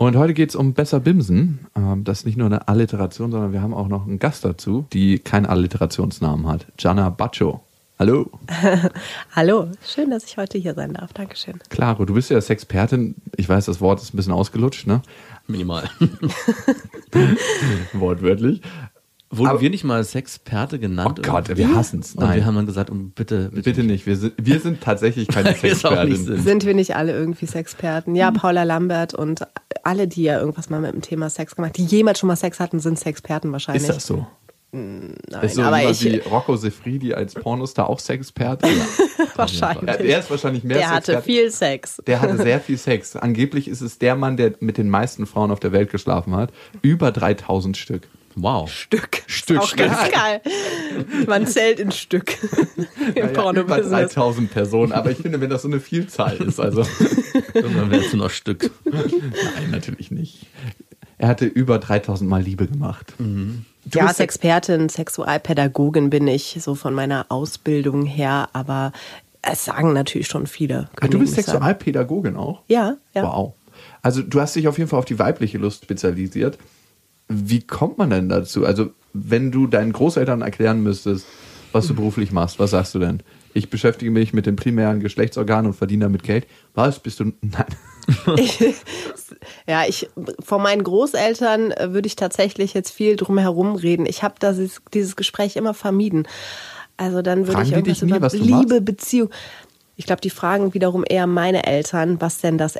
[0.00, 1.66] Und heute geht es um Besser Bimsen.
[1.76, 4.86] Ähm, Das ist nicht nur eine Alliteration, sondern wir haben auch noch einen Gast dazu,
[4.94, 6.64] die keinen Alliterationsnamen hat.
[6.78, 7.60] Gianna Baccio.
[7.98, 8.30] Hallo.
[9.36, 11.12] Hallo, schön, dass ich heute hier sein darf.
[11.12, 11.58] Dankeschön.
[11.68, 13.14] Claro, du bist ja Sexpertin.
[13.36, 15.02] Ich weiß, das Wort ist ein bisschen ausgelutscht, ne?
[15.46, 15.90] Minimal.
[17.92, 18.62] Wortwörtlich.
[19.32, 21.20] Wurden Aber- wir nicht mal Sexperte genannt?
[21.20, 21.68] Oh Gott, irgendwie?
[21.68, 22.14] wir hassen's.
[22.16, 22.36] Und Nein.
[22.38, 25.50] wir haben dann gesagt, um, bitte, bitte, Bitte nicht, wir sind, wir sind tatsächlich keine
[25.54, 26.16] es Sexpertin.
[26.16, 26.42] sind.
[26.42, 28.16] Sind wir nicht alle irgendwie Sexperten?
[28.16, 29.46] Ja, Paula Lambert und
[29.84, 32.58] alle, die ja irgendwas mal mit dem Thema Sex gemacht die jemals schon mal Sex
[32.58, 33.84] hatten, sind Sexperten wahrscheinlich.
[33.88, 34.26] Ist das so?
[34.72, 38.68] Nein, ist so aber ich, wie Rocco Sefridi als Pornostar auch Sexperte?
[39.36, 39.86] wahrscheinlich.
[39.88, 41.22] Ja, der ist wahrscheinlich mehr Der hatte Sexperte.
[41.26, 42.02] viel Sex.
[42.06, 43.16] Der hatte sehr viel Sex.
[43.16, 46.52] Angeblich ist es der Mann, der mit den meisten Frauen auf der Welt geschlafen hat.
[46.82, 48.08] Über 3000 Stück.
[48.42, 48.70] Wow.
[48.70, 49.22] Stück.
[49.26, 50.12] Stück, Auch ganz Stück.
[50.12, 50.40] geil.
[51.26, 52.36] Man zählt in Stück
[52.98, 54.12] im Ja, über Porno-Business.
[54.12, 54.92] 3000 Personen.
[54.92, 56.84] Aber ich finde, wenn das so eine Vielzahl ist, also
[57.54, 58.70] Irgendwann wärst du noch Stück.
[58.84, 60.46] nein, natürlich nicht.
[61.18, 63.12] Er hatte über 3000 Mal Liebe gemacht.
[63.18, 68.92] Du Ja, Sex- Expertin, Sexualpädagogin bin ich, so von meiner Ausbildung her, aber
[69.42, 70.88] es sagen natürlich schon viele.
[70.96, 71.58] Können du bist nicht sagen.
[71.58, 72.62] Sexualpädagogin auch?
[72.68, 73.22] Ja, ja.
[73.22, 73.54] Wow.
[74.02, 76.58] Also du hast dich auf jeden Fall auf die weibliche Lust spezialisiert.
[77.30, 78.66] Wie kommt man denn dazu?
[78.66, 81.26] Also wenn du deinen Großeltern erklären müsstest,
[81.72, 83.22] was du beruflich machst, was sagst du denn?
[83.54, 86.46] Ich beschäftige mich mit den primären Geschlechtsorganen und verdiene damit Geld.
[86.74, 87.32] Was bist du?
[87.40, 87.66] Nein.
[89.68, 90.08] Ja, ich
[90.40, 94.06] von meinen Großeltern äh, würde ich tatsächlich jetzt viel drum herum reden.
[94.06, 96.26] Ich habe dieses, dieses Gespräch immer vermieden.
[96.96, 98.84] Also dann würde Fragen ich irgendwas nie, über Liebe, machst?
[98.84, 99.30] Beziehung.
[99.96, 102.76] Ich glaube, die fragen wiederum eher meine Eltern, was denn das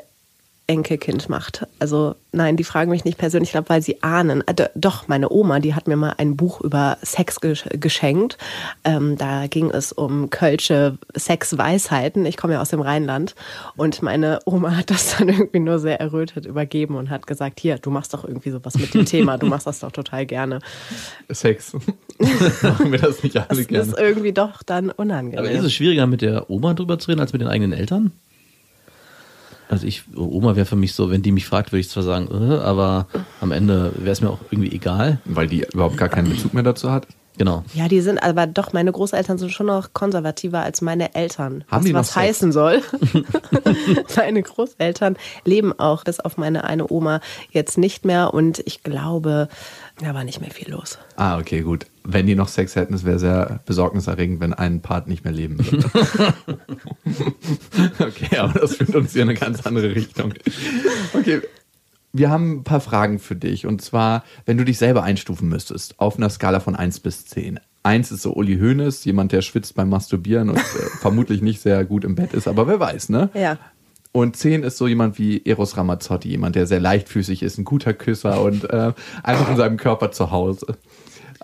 [0.71, 1.67] Enkelkind macht.
[1.79, 4.41] Also nein, die fragen mich nicht persönlich, ich glaube, weil sie ahnen.
[4.47, 8.37] Äh, do- Doch, meine Oma, die hat mir mal ein Buch über Sex gesch- geschenkt.
[8.83, 12.25] Ähm, da ging es um kölsche Sexweisheiten.
[12.25, 13.35] Ich komme ja aus dem Rheinland.
[13.75, 17.77] Und meine Oma hat das dann irgendwie nur sehr errötet übergeben und hat gesagt, hier,
[17.77, 19.37] du machst doch irgendwie sowas mit dem Thema.
[19.37, 20.59] Du machst das doch total gerne.
[21.29, 21.73] Sex.
[22.61, 23.83] Machen wir das nicht alle Das gerne.
[23.85, 25.39] ist irgendwie doch dann unangenehm.
[25.39, 28.11] Aber ist es schwieriger, mit der Oma drüber zu reden, als mit den eigenen Eltern?
[29.71, 32.27] Also ich, Oma wäre für mich so, wenn die mich fragt, würde ich zwar sagen,
[32.29, 33.07] äh, aber
[33.39, 35.19] am Ende wäre es mir auch irgendwie egal.
[35.23, 37.07] Weil die überhaupt gar keinen Bezug mehr dazu hat.
[37.37, 37.63] Genau.
[37.73, 41.63] Ja, die sind aber doch, meine Großeltern sind schon noch konservativer als meine Eltern.
[41.69, 42.17] Haben was die was Sex?
[42.17, 42.81] heißen soll.
[44.17, 45.15] meine Großeltern
[45.45, 49.47] leben auch bis auf meine eine Oma jetzt nicht mehr und ich glaube,
[50.01, 50.97] da war nicht mehr viel los.
[51.15, 51.85] Ah, okay, gut.
[52.03, 55.57] Wenn die noch Sex hätten, es wäre sehr besorgniserregend, wenn ein Part nicht mehr leben
[55.59, 55.89] würde.
[57.99, 60.33] okay, aber das führt uns hier in eine ganz andere Richtung.
[61.13, 61.41] Okay,
[62.13, 63.65] wir haben ein paar Fragen für dich.
[63.65, 67.59] Und zwar, wenn du dich selber einstufen müsstest, auf einer Skala von 1 bis 10.
[67.83, 70.61] 1 ist so Uli Hoeneß, jemand, der schwitzt beim Masturbieren und äh,
[70.99, 73.31] vermutlich nicht sehr gut im Bett ist, aber wer weiß, ne?
[73.33, 73.57] Ja.
[74.13, 77.93] Und 10 ist so jemand wie Eros Ramazzotti, jemand, der sehr leichtfüßig ist, ein guter
[77.93, 80.77] Küsser und äh, einfach in seinem Körper zu Hause.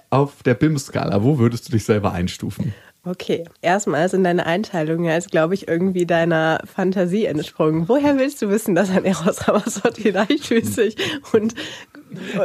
[0.10, 2.74] Auf der BIM-Skala, wo würdest du dich selber einstufen?
[3.10, 7.88] Okay, erstmal sind deine Einteilungen ja jetzt, glaube ich, irgendwie deiner Fantasie entsprungen.
[7.88, 10.98] Woher willst du wissen, dass ein Eros Ramazzotti leichtfüßig
[11.32, 11.56] und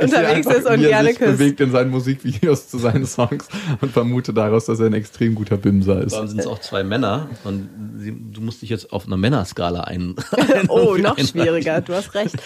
[0.01, 1.39] unterwegs ist und wie er gerne sich küsst?
[1.39, 3.49] bewegt in seinen Musikvideos zu seinen Songs
[3.81, 6.15] und vermute daraus, dass er ein extrem guter Bimser ist.
[6.15, 9.83] Vor sind es auch zwei Männer und sie, du musst dich jetzt auf einer Männerskala
[9.83, 10.15] ein.
[10.69, 12.37] Oh, noch schwieriger, du hast recht.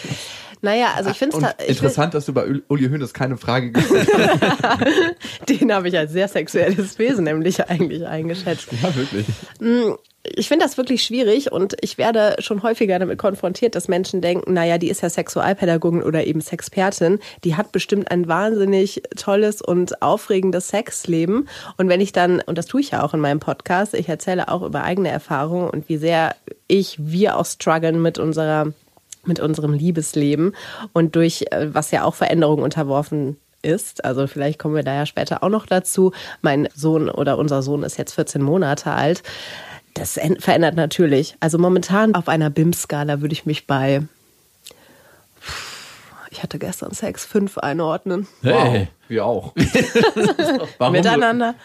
[0.61, 4.09] Naja, also ich finde es interessant, dass du bei Ul- Uli Hoeneß keine Frage gestellt
[4.63, 5.49] hast.
[5.49, 8.67] Den habe ich als sehr sexuelles Wesen nämlich eigentlich eingeschätzt.
[8.81, 9.25] Ja, wirklich.
[10.35, 14.53] Ich finde das wirklich schwierig und ich werde schon häufiger damit konfrontiert, dass Menschen denken,
[14.53, 20.01] naja, die ist ja Sexualpädagogin oder eben Sexpertin, die hat bestimmt ein wahnsinnig tolles und
[20.01, 21.47] aufregendes Sexleben.
[21.77, 24.49] Und wenn ich dann, und das tue ich ja auch in meinem Podcast, ich erzähle
[24.49, 26.35] auch über eigene Erfahrungen und wie sehr
[26.67, 28.73] ich, wir auch strugglen mit unserer
[29.27, 30.53] mit unserem Liebesleben
[30.93, 34.05] und durch, äh, was ja auch Veränderungen unterworfen ist.
[34.05, 36.11] Also vielleicht kommen wir da ja später auch noch dazu.
[36.41, 39.23] Mein Sohn oder unser Sohn ist jetzt 14 Monate alt.
[39.93, 41.35] Das verändert natürlich.
[41.39, 44.03] Also momentan auf einer BIM-Skala würde ich mich bei,
[46.29, 48.27] ich hatte gestern Sex, fünf einordnen.
[48.43, 48.53] Hey.
[48.53, 49.53] Wow, wir auch.
[50.77, 50.93] Warum?
[50.93, 51.55] Miteinander.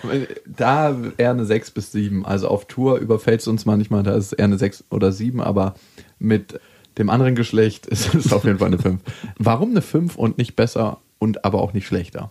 [0.46, 2.24] Da eher eine 6 bis 7.
[2.24, 5.42] Also auf Tour überfällt es uns manchmal, da ist es eher eine 6 oder 7,
[5.42, 5.74] aber
[6.18, 6.58] mit
[6.98, 9.00] dem anderen Geschlecht ist es auf jeden Fall eine 5.
[9.38, 12.30] Warum eine 5 und nicht besser und aber auch nicht schlechter?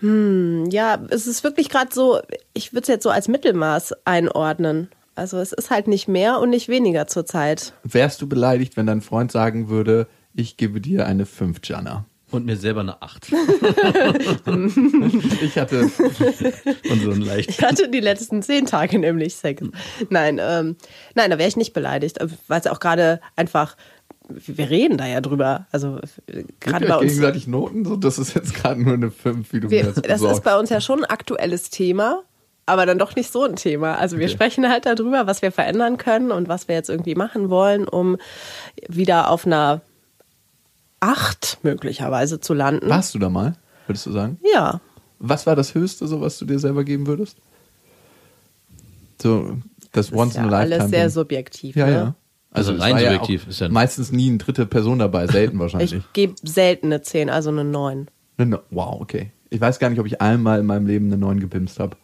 [0.00, 2.20] Ja, es ist wirklich gerade so,
[2.52, 4.88] ich würde es jetzt so als Mittelmaß einordnen.
[5.14, 7.72] Also es ist halt nicht mehr und nicht weniger zurzeit.
[7.84, 12.04] Wärst du beleidigt, wenn dein Freund sagen würde, ich gebe dir eine 5, Jana?
[12.34, 13.32] Und mir selber eine 8.
[15.42, 17.50] Ich hatte, Und so ein leicht.
[17.50, 19.62] Ich hatte die letzten zehn Tage nämlich Sex.
[20.10, 20.76] Nein, ähm,
[21.14, 23.76] nein, da wäre ich nicht beleidigt, weil es auch gerade einfach,
[24.28, 25.66] wir reden da ja drüber.
[25.70, 27.12] Also äh, gerade bei uns.
[27.12, 30.08] gegenseitig Noten, so, das ist jetzt gerade nur eine 5, wie du Wir, mir jetzt
[30.08, 32.22] das ist bei uns ja schon ein aktuelles Thema,
[32.66, 33.96] aber dann doch nicht so ein Thema.
[33.98, 34.34] Also wir Okay.
[34.34, 38.16] sprechen halt darüber, was wir verändern können und was wir jetzt irgendwie machen wollen, um
[38.88, 39.82] wieder auf einer
[41.04, 42.88] Acht möglicherweise zu landen.
[42.88, 43.54] Warst du da mal,
[43.86, 44.38] würdest du sagen?
[44.54, 44.80] Ja.
[45.18, 47.36] Was war das Höchste, so was du dir selber geben würdest?
[49.20, 49.56] So,
[49.92, 50.80] das, Das Once ist ja in a Lifetime.
[50.80, 51.10] alles sehr Ding.
[51.10, 51.76] subjektiv.
[51.76, 51.92] Ja, ne?
[51.92, 52.14] ja.
[52.50, 55.92] Also es rein subjektiv auch ist ja- meistens nie eine dritte Person dabei, selten wahrscheinlich.
[55.94, 58.08] Ich gebe selten eine 10, also eine 9.
[58.36, 59.30] Eine No- Wow, okay.
[59.50, 61.96] Ich weiß gar nicht, ob ich einmal in meinem Leben eine 9 gebimst habe.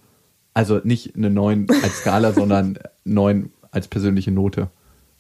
[0.54, 4.68] Also nicht eine 9 als Skala, sondern 9 als persönliche Note.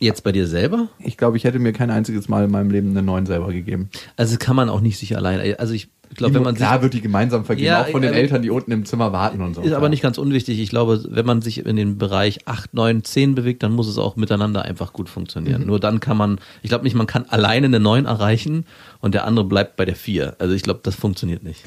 [0.00, 0.88] Jetzt bei dir selber?
[0.98, 3.90] Ich glaube, ich hätte mir kein einziges Mal in meinem Leben eine 9 selber gegeben.
[4.16, 5.56] Also kann man auch nicht sich allein.
[5.58, 8.12] Also ich glaube, wenn man sich Klar wird die gemeinsam vergeben, Ja, auch von den
[8.14, 9.60] ähm, Eltern, die unten im Zimmer warten und so.
[9.60, 10.58] Ist aber nicht ganz unwichtig.
[10.58, 13.98] Ich glaube, wenn man sich in den Bereich 8, 9, 10 bewegt, dann muss es
[13.98, 15.66] auch miteinander einfach gut funktionieren.
[15.66, 18.64] Nur dann kann man, ich glaube nicht, man kann alleine eine 9 erreichen
[19.00, 20.36] und der andere bleibt bei der 4.
[20.38, 21.62] Also ich glaube, das funktioniert nicht.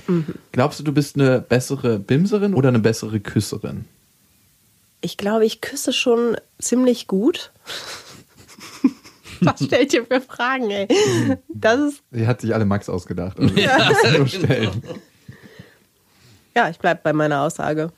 [0.51, 3.85] Glaubst du, du bist eine bessere Bimserin oder eine bessere Küsserin?
[5.01, 7.51] Ich glaube, ich küsse schon ziemlich gut.
[9.45, 10.88] Was stellt ihr für Fragen, ey?
[11.50, 13.40] Das ist, Die hat sich alle Max ausgedacht.
[13.40, 14.25] Also, ja.
[14.28, 14.81] stellen.
[16.56, 17.92] ja, ich bleibe bei meiner Aussage.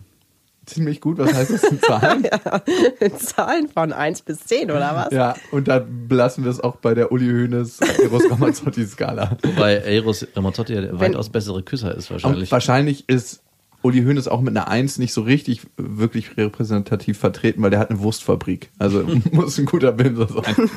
[0.66, 2.28] Ziemlich gut, was heißt das in Zahlen?
[3.20, 5.14] Zahlen von 1 bis 10 oder was?
[5.14, 9.38] Ja, und dann belassen wir es auch bei der Uli Hoeneß Eros Ramazzotti Skala.
[9.44, 12.52] Wobei Eros Ramazzotti ja der weitaus bessere Küsser ist Und wahrscheinlich.
[12.52, 13.44] wahrscheinlich ist
[13.86, 17.92] Uli Hoeneß auch mit einer Eins nicht so richtig wirklich repräsentativ vertreten, weil der hat
[17.92, 18.72] eine Wurstfabrik.
[18.80, 20.70] Also muss ein guter Bimser sein.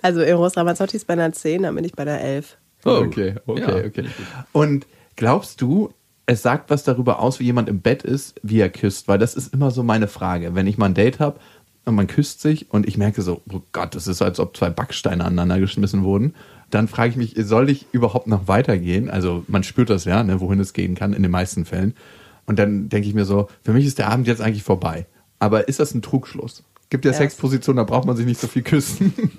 [0.00, 2.56] Also Eros Ramazzotti ist bei einer 10, dann bin ich bei der 11.
[2.84, 2.90] Oh.
[2.90, 4.04] Okay, okay, Ja, okay.
[4.52, 4.86] Und
[5.16, 5.90] glaubst du,
[6.26, 9.08] es sagt was darüber aus, wie jemand im Bett ist, wie er küsst?
[9.08, 10.54] Weil das ist immer so meine Frage.
[10.54, 11.38] Wenn ich mal ein Date habe
[11.84, 14.56] und man küsst sich und ich merke so, oh Gott, das ist so, als ob
[14.56, 16.34] zwei Backsteine aneinander geschmissen wurden,
[16.72, 19.10] dann frage ich mich, soll ich überhaupt noch weitergehen?
[19.10, 21.94] Also man spürt das ja, ne, wohin es gehen kann, in den meisten Fällen.
[22.46, 25.06] Und dann denke ich mir so, für mich ist der Abend jetzt eigentlich vorbei.
[25.38, 26.64] Aber ist das ein Trugschluss?
[26.88, 27.16] Gibt ja, Ja.
[27.16, 29.12] Sexpositionen, da braucht man sich nicht so viel küssen.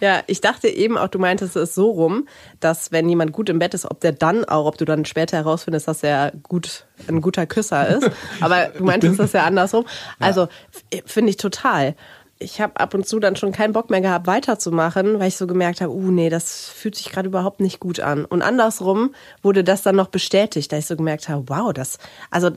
[0.00, 2.26] Ja, ich dachte eben auch, du meintest es so rum,
[2.58, 5.36] dass wenn jemand gut im Bett ist, ob der dann auch, ob du dann später
[5.36, 8.10] herausfindest, dass er gut, ein guter Küsser ist.
[8.40, 9.86] Aber du meintest das ja andersrum.
[10.18, 10.48] Also
[11.06, 11.94] finde ich total.
[12.44, 15.46] Ich habe ab und zu dann schon keinen Bock mehr gehabt, weiterzumachen, weil ich so
[15.46, 18.24] gemerkt habe, uh, nee, das fühlt sich gerade überhaupt nicht gut an.
[18.24, 21.98] Und andersrum wurde das dann noch bestätigt, da ich so gemerkt habe, wow, das,
[22.30, 22.50] also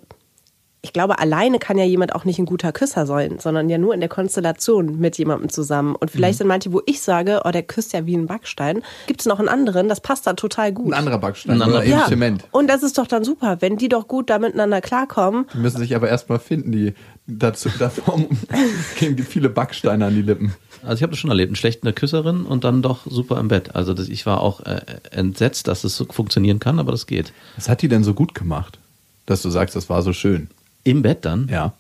[0.88, 3.94] ich glaube, alleine kann ja jemand auch nicht ein guter Küsser sein, sondern ja nur
[3.94, 5.96] in der Konstellation mit jemandem zusammen.
[5.96, 6.38] Und vielleicht Mhm.
[6.40, 9.40] sind manche, wo ich sage, oh, der küsst ja wie ein Backstein, gibt es noch
[9.40, 10.88] einen anderen, das passt da total gut.
[10.88, 12.46] Ein anderer Backstein Ein anderer- ja, Zement.
[12.52, 15.46] und das ist doch dann super, wenn die doch gut da miteinander klarkommen.
[15.54, 16.94] Die müssen sich aber erstmal finden, die
[17.28, 18.20] dazu, davor
[18.98, 20.54] gehen die viele Backsteine an die Lippen.
[20.84, 23.76] Also ich habe das schon erlebt, eine schlechte Küsserin und dann doch super im Bett.
[23.76, 24.80] Also das, ich war auch äh,
[25.12, 27.34] entsetzt, dass es so funktionieren kann, aber das geht.
[27.58, 28.78] Was hat die denn so gut gemacht,
[29.26, 30.48] dass du sagst, das war so schön?
[30.88, 31.48] Im Bett dann?
[31.50, 31.74] Ja.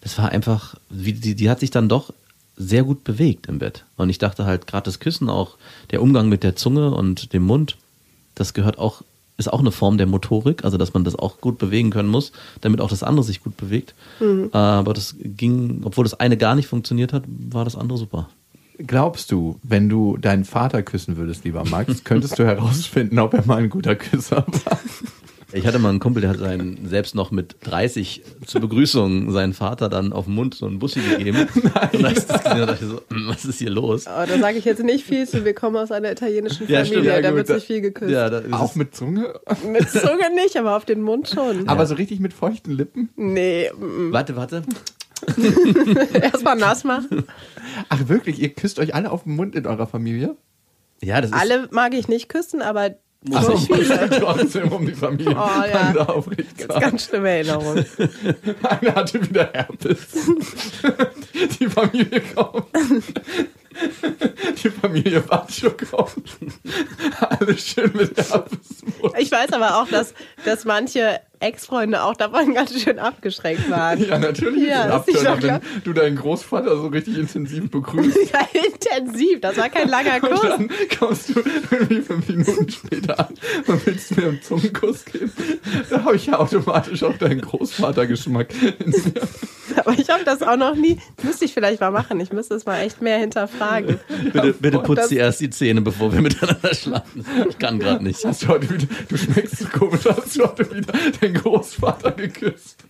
[0.00, 2.12] Das war einfach, wie, die, die hat sich dann doch
[2.56, 3.84] sehr gut bewegt im Bett.
[3.96, 5.56] Und ich dachte halt, gerade das Küssen auch,
[5.90, 7.76] der Umgang mit der Zunge und dem Mund,
[8.34, 9.02] das gehört auch,
[9.36, 12.32] ist auch eine Form der Motorik, also dass man das auch gut bewegen können muss,
[12.62, 13.94] damit auch das andere sich gut bewegt.
[14.52, 18.30] Aber das ging, obwohl das eine gar nicht funktioniert hat, war das andere super.
[18.78, 23.44] Glaubst du, wenn du deinen Vater küssen würdest, lieber Max, könntest du herausfinden, ob er
[23.46, 24.78] mal ein guter Küsser war?
[25.52, 29.52] Ich hatte mal einen Kumpel, der hat seinen, selbst noch mit 30 zur Begrüßung seinen
[29.52, 31.46] Vater dann auf den Mund so einen Bussi gegeben.
[31.92, 34.06] Und als ich das gesehen habe, dachte ich so, "Hm, was ist hier los?
[34.08, 36.86] Aber da sage ich jetzt nicht viel zu, wir kommen aus einer italienischen Ja, Familie,
[36.86, 38.10] stimmt, ja, da gut, wird sich viel geküsst.
[38.10, 39.34] Ja, Auch mit Zunge?
[39.70, 41.68] Mit Zunge nicht, aber auf den Mund schon.
[41.68, 43.10] Aber so richtig mit feuchten Lippen?
[43.16, 44.62] Nee, mm, warte, warte.
[46.20, 47.24] erstmal nass machen.
[47.88, 50.36] Ach wirklich, ihr küsst euch alle auf den Mund in eurer Familie?
[51.02, 52.96] Ja, das ist, Alle mag ich nicht küssen, aber
[53.34, 54.10] Also schon viele.
[54.10, 55.36] trotzdem um die Familie.
[55.36, 55.92] Oh, ja.
[55.92, 57.84] Das ist ganz schlimme Erinnerung.
[58.62, 59.98] Einer hatte wieder Herpes.
[61.60, 62.66] Die Familie kommt.
[64.62, 66.36] Die Familie Batscho kommt.
[67.20, 68.58] Alles schön mit Herpes.
[69.18, 70.14] Ich weiß aber auch, dass,
[70.44, 74.02] dass manche Ex-Freunde auch davon ganz schön abgeschränkt waren.
[74.02, 74.68] Ja, natürlich.
[74.68, 78.16] Ja, ist Abturner, wenn du deinen Großvater so richtig intensiv begrüßt.
[78.32, 79.40] Ja, intensiv.
[79.40, 80.40] Das war kein langer Und Kuss.
[80.40, 83.34] dann kommst du irgendwie fünf Minuten später an
[83.66, 85.32] und willst mir einen Zungenkuss geben.
[85.90, 88.48] Da habe ich ja automatisch auch deinen Großvatergeschmack.
[88.80, 89.12] in mir.
[89.84, 90.98] Aber ich habe das auch noch nie.
[91.22, 92.20] Müsste ich vielleicht mal machen.
[92.20, 93.98] Ich müsste es mal echt mehr hinterfragen.
[94.32, 97.24] Bitte, bitte putz dir erst die Zähne, bevor wir miteinander schlafen.
[97.48, 98.24] Ich kann gerade nicht.
[98.24, 102.84] Hast du heute wieder, du schmeckst so komisch, hast du heute wieder deinen Großvater geküsst.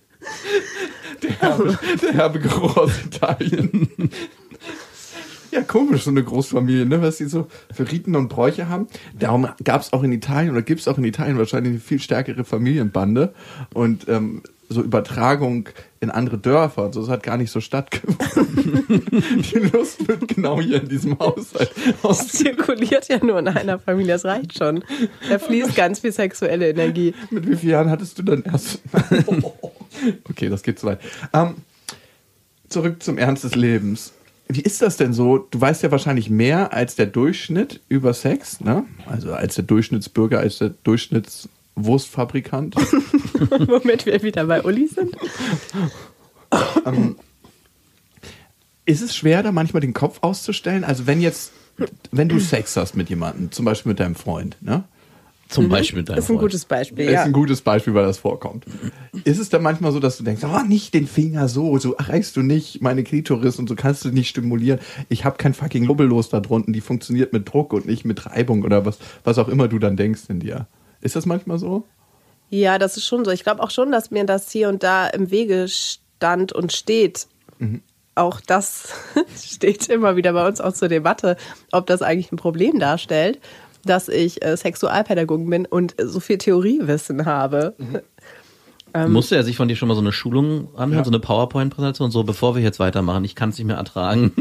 [1.22, 3.88] Der herbe, der herbe Geruch aus Italien.
[5.52, 7.00] Ja, komisch, so eine Großfamilie, ne?
[7.00, 8.88] was die so für Riten und Bräuche haben.
[9.18, 12.00] Darum gab es auch in Italien oder gibt es auch in Italien wahrscheinlich eine viel
[12.00, 13.32] stärkere Familienbande
[13.72, 15.68] und ähm, so Übertragung
[16.00, 18.87] in andere Dörfer und so, das hat gar nicht so stattgefunden.
[19.42, 23.78] die Lust wird genau hier in diesem Haushalt Es aus zirkuliert ja nur in einer
[23.78, 24.14] Familie.
[24.14, 24.85] Das reicht schon.
[25.28, 27.14] Da fließt ganz viel sexuelle Energie.
[27.30, 28.80] Mit wie vielen Jahren hattest du dann erst?
[30.28, 31.00] okay, das geht zu weit.
[31.32, 31.54] Ähm,
[32.68, 34.12] zurück zum Ernst des Lebens.
[34.49, 35.38] Wie ist das denn so?
[35.38, 38.85] Du weißt ja wahrscheinlich mehr als der Durchschnitt über Sex, ne?
[39.06, 40.70] Also als der Durchschnittsbürger, als der
[41.76, 42.75] Durchschnittswurstfabrikant.
[43.68, 45.16] Womit wir wieder bei Uli sind.
[48.85, 50.85] ist es schwer, da manchmal den Kopf auszustellen?
[50.85, 51.52] Also wenn jetzt,
[52.11, 54.85] wenn du Sex hast mit jemandem, zum Beispiel mit deinem Freund, ne?
[55.49, 56.40] Zum Beispiel mit deinem Das ist ein Freund.
[56.50, 57.04] gutes Beispiel.
[57.04, 57.23] Ist Ja.
[57.23, 58.64] ein gutes Beispiel, weil das vorkommt.
[59.23, 62.35] Ist es dann manchmal so, dass du denkst, oh, nicht den Finger so, so erreichst
[62.37, 64.80] du nicht meine Klitoris und so kannst du nicht stimulieren.
[65.09, 68.64] Ich habe kein fucking Lubbellos da drunten, die funktioniert mit Druck und nicht mit Reibung
[68.64, 70.66] oder was, was auch immer du dann denkst in dir.
[71.06, 71.84] Ist das manchmal so?
[72.50, 73.30] Ja, das ist schon so.
[73.30, 77.28] Ich glaube auch schon, dass mir das hier und da im Wege stand und steht.
[78.16, 78.88] Auch das
[79.40, 81.36] steht immer wieder bei uns auch zur Debatte,
[81.70, 83.40] ob das eigentlich ein Problem darstellt,
[83.84, 87.75] dass ich äh, Sexualpädagogin bin und so viel Theoriewissen habe.
[89.08, 92.25] Musste er sich von dir schon mal so eine Schulung anhören, so eine PowerPoint-Präsentation, so
[92.25, 94.32] bevor wir jetzt weitermachen, ich kann es nicht mehr ertragen.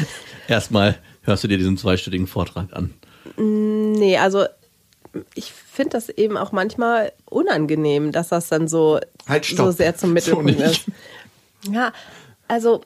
[0.48, 2.94] Erstmal hörst du dir diesen zweistündigen Vortrag an.
[3.36, 4.44] Nee, also
[5.34, 10.10] ich finde das eben auch manchmal unangenehm, dass das dann so, Halt, so sehr zum
[10.10, 10.88] So Mittelpunkt nicht.
[10.88, 10.96] ist.
[11.70, 11.92] Ja,
[12.48, 12.82] also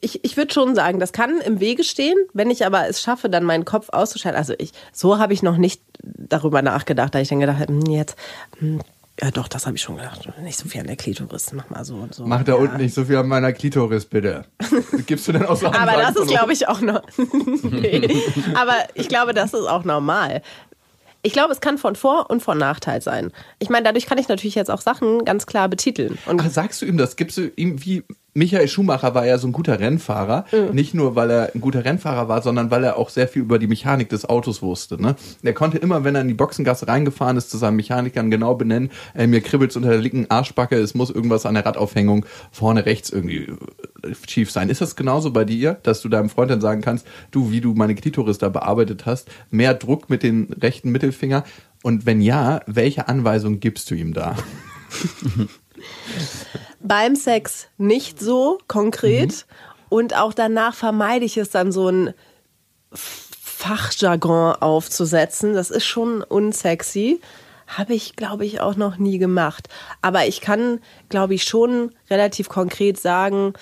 [0.00, 3.30] ich, ich würde schon sagen, das kann im Wege stehen, wenn ich aber es schaffe,
[3.30, 4.38] dann meinen Kopf auszuschalten.
[4.38, 7.86] Also ich, so habe ich noch nicht darüber nachgedacht, da ich dann gedacht habe, hm,
[7.86, 8.16] jetzt,
[8.58, 8.80] hm,
[9.22, 10.28] ja doch, das habe ich schon gedacht.
[10.42, 12.26] Nicht so viel an der Klitoris, mach mal so und so.
[12.26, 12.58] Mach da ja.
[12.58, 14.44] unten nicht so viel an meiner Klitoris, bitte.
[15.06, 17.02] Gibst du denn auch so Aber das ist, glaube ich, auch noch.
[17.62, 18.22] nee.
[18.54, 20.42] Aber ich glaube, das ist auch normal.
[21.26, 23.32] Ich glaube, es kann von Vor- und von Nachteil sein.
[23.58, 26.18] Ich meine, dadurch kann ich natürlich jetzt auch Sachen ganz klar betiteln.
[26.26, 27.16] Und Ach, sagst du ihm das?
[27.16, 28.04] Gibst du ihm wie
[28.34, 32.28] Michael Schumacher war ja so ein guter Rennfahrer, nicht nur weil er ein guter Rennfahrer
[32.28, 35.00] war, sondern weil er auch sehr viel über die Mechanik des Autos wusste.
[35.00, 35.14] Ne?
[35.44, 38.90] Er konnte immer, wenn er in die Boxengasse reingefahren ist, zu seinen Mechanikern genau benennen,
[39.14, 43.10] äh, mir kribbelt's unter der linken Arschbacke, es muss irgendwas an der Radaufhängung vorne rechts
[43.10, 43.46] irgendwie
[44.02, 44.68] äh, schief sein.
[44.68, 47.74] Ist das genauso bei dir, dass du deinem Freund dann sagen kannst, du, wie du
[47.74, 51.44] meine Klitoris da bearbeitet hast, mehr Druck mit den rechten Mittelfinger?
[51.84, 54.36] Und wenn ja, welche Anweisung gibst du ihm da?
[56.84, 59.46] beim Sex nicht so konkret.
[59.88, 62.14] Und auch danach vermeide ich es dann so ein
[62.92, 65.54] Fachjargon aufzusetzen.
[65.54, 67.20] Das ist schon unsexy.
[67.66, 69.68] Habe ich, glaube ich, auch noch nie gemacht.
[70.02, 73.54] Aber ich kann, glaube ich, schon relativ konkret sagen,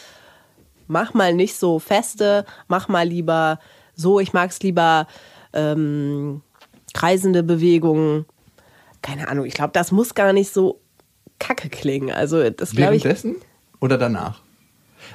[0.88, 3.60] mach mal nicht so feste, mach mal lieber
[3.94, 5.06] so, ich mag es lieber
[5.52, 6.42] ähm,
[6.94, 8.26] kreisende Bewegungen.
[9.02, 10.81] Keine Ahnung, ich glaube, das muss gar nicht so
[11.42, 12.10] kacke klingen.
[12.10, 13.04] Also das glaube ich.
[13.04, 13.36] Währenddessen
[13.80, 14.40] oder danach?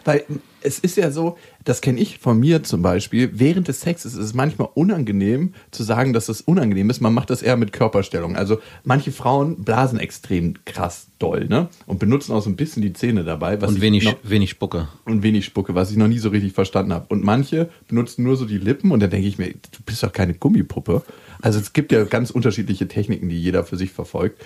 [0.04, 0.24] Weil
[0.62, 4.20] es ist ja so, das kenne ich von mir zum Beispiel, während des Sexes ist
[4.24, 7.00] es manchmal unangenehm zu sagen, dass es unangenehm ist.
[7.00, 8.36] Man macht das eher mit Körperstellung.
[8.36, 11.70] Also manche Frauen blasen extrem krass doll, ne?
[11.86, 13.62] Und benutzen auch so ein bisschen die Zähne dabei.
[13.62, 14.90] Was Und wenig, noch, wenig Spucke.
[15.06, 17.06] und wenig Spucke, was ich noch nie so richtig verstanden habe.
[17.10, 20.12] Und manche benutzen nur so die Lippen und dann denke ich mir, du bist doch
[20.12, 21.02] keine Gummipuppe.
[21.42, 24.42] Also es gibt ja ganz unterschiedliche Techniken, die jeder für sich verfolgt.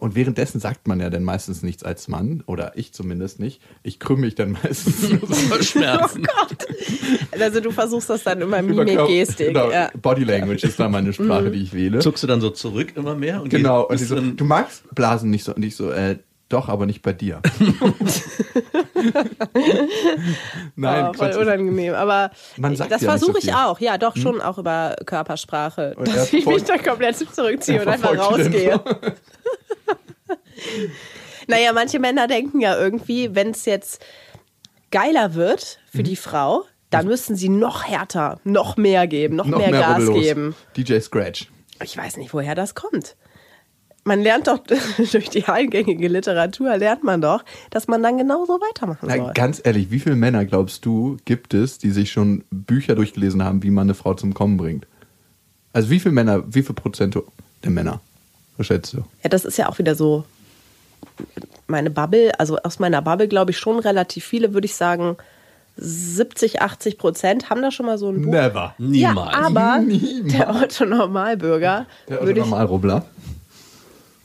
[0.00, 3.60] Und währenddessen sagt man ja dann meistens nichts als Mann, oder ich zumindest nicht.
[3.82, 6.26] Ich krümme mich dann meistens nur so Schmerzen.
[7.40, 9.48] Also du versuchst das dann immer über Mimik, Gestik.
[9.48, 9.90] Genau, Ja.
[10.00, 11.98] Body Language ist da meine Sprache, die ich wähle.
[12.00, 13.42] Zuckst du dann so zurück immer mehr?
[13.42, 15.54] Und Genau, und so, du magst Blasen nicht so.
[15.54, 17.40] Und ich so, äh, doch, aber nicht bei dir.
[20.76, 21.36] Nein, Oh, voll Quatsch.
[21.36, 21.94] unangenehm.
[21.94, 23.46] Aber das ja nicht so versuche ich.
[23.48, 23.54] Hm?
[23.54, 23.80] auch.
[23.80, 25.94] Ja, doch schon auch über Körpersprache.
[25.96, 28.80] Und er dass ich mich dann komplett zurückziehe und einfach rausgehe.
[31.46, 34.02] naja, manche Männer denken ja irgendwie, wenn es jetzt
[34.90, 35.96] geiler wird Mhm.
[35.96, 39.80] für die Frau, dann müssen sie noch härter, noch mehr geben, noch, Noch mehr, mehr
[39.80, 40.22] Gas Rubbellos.
[40.24, 40.54] geben.
[40.76, 41.48] DJ Scratch.
[41.82, 43.16] Ich weiß nicht, woher das kommt.
[44.10, 44.58] Man lernt doch
[45.12, 49.18] durch die eingängige Literatur, lernt man doch, dass man dann genauso weitermachen soll.
[49.18, 53.44] Na, ganz ehrlich, wie viele Männer glaubst du gibt es, die sich schon Bücher durchgelesen
[53.44, 54.88] haben, wie man eine Frau zum Kommen bringt?
[55.72, 57.16] Also wie viele Männer, wie viel Prozent
[57.62, 58.00] der Männer?
[58.56, 59.04] Was schätzt du?
[59.22, 60.24] Ja, das ist ja auch wieder so
[61.68, 62.32] meine Bubble.
[62.40, 65.18] Also aus meiner Bubble glaube ich schon relativ viele, würde ich sagen,
[65.76, 68.32] 70, 80 Prozent haben da schon mal so ein Buch.
[68.32, 68.74] Never.
[68.78, 69.32] Niemals.
[69.32, 70.32] Ja, aber Niemals.
[70.32, 73.04] der Otto Normalbürger Der würde ich, Normalrubbler.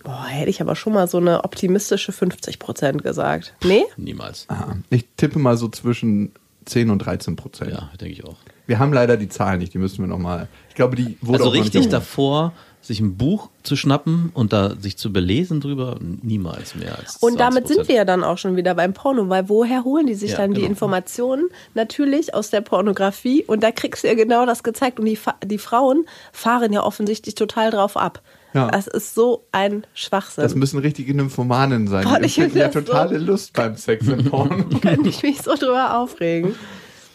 [0.06, 3.54] Boah, hätte ich aber schon mal so eine optimistische 50 Prozent gesagt.
[3.64, 3.84] Nee?
[3.98, 4.46] Niemals.
[4.48, 4.78] Aha.
[4.90, 6.32] Ich tippe mal so zwischen
[6.66, 7.72] 10 und 13 Prozent.
[7.72, 8.38] Ja, denke ich auch.
[8.68, 10.48] Wir haben leider die Zahlen nicht, die müssen wir nochmal.
[10.70, 14.30] Ich glaube, die wurde Also auch noch richtig nicht- davor, sich ein Buch zu schnappen
[14.36, 17.68] und da sich zu belesen drüber, niemals mehr als Und damit 20%.
[17.68, 20.38] sind wir ja dann auch schon wieder beim Porno, weil woher holen die sich Ja,
[20.38, 20.70] dann die genau.
[20.72, 21.50] Informationen?
[21.74, 25.34] Natürlich aus der Pornografie und da kriegst du ja genau das gezeigt und die, Fa-
[25.44, 28.22] die Frauen fahren ja offensichtlich total drauf ab.
[28.56, 28.70] Ja.
[28.72, 30.42] Das ist so ein Schwachsinn.
[30.44, 32.06] Das müssen richtige Nymphomanen sein.
[32.06, 34.80] Boah, ich ja totale so- Lust beim Sex in Porn.
[34.82, 36.56] könnte ich mich so drüber aufregen.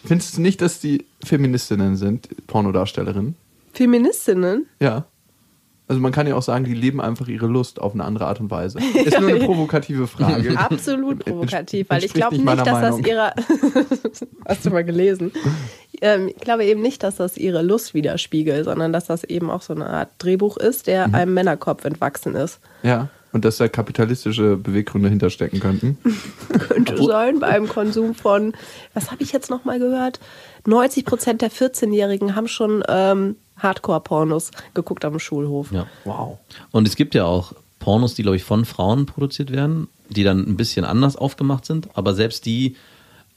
[0.05, 3.37] Findest du nicht, dass die Feministinnen sind, Pornodarstellerinnen?
[3.73, 4.67] Feministinnen?
[4.81, 5.07] Ja.
[5.91, 8.39] Also man kann ja auch sagen, die leben einfach ihre Lust auf eine andere Art
[8.39, 8.79] und Weise.
[9.05, 10.57] Ist nur eine provokative Frage.
[10.57, 13.05] Absolut provokativ, weil ich glaube nicht dass das Meinung.
[13.05, 13.35] ihrer.
[14.47, 15.33] Hast du mal gelesen?
[16.01, 19.63] Ähm, ich glaube eben nicht, dass das ihre Lust widerspiegelt, sondern dass das eben auch
[19.63, 21.15] so eine Art Drehbuch ist, der Mhm.
[21.17, 22.61] einem Männerkopf entwachsen ist.
[22.85, 23.09] Ja.
[23.33, 25.99] Und dass da kapitalistische Beweggründe hinterstecken könnten.
[26.69, 28.55] Könnte sein beim Konsum von,
[28.93, 30.19] was habe ich jetzt nochmal gehört?
[30.67, 35.71] 90 Prozent der 14-Jährigen haben schon ähm, Hardcore-Pornos geguckt am Schulhof.
[35.71, 35.87] Ja.
[36.05, 36.39] Wow.
[36.73, 40.47] Und es gibt ja auch Pornos, die, glaube ich, von Frauen produziert werden, die dann
[40.47, 42.77] ein bisschen anders aufgemacht sind, aber selbst die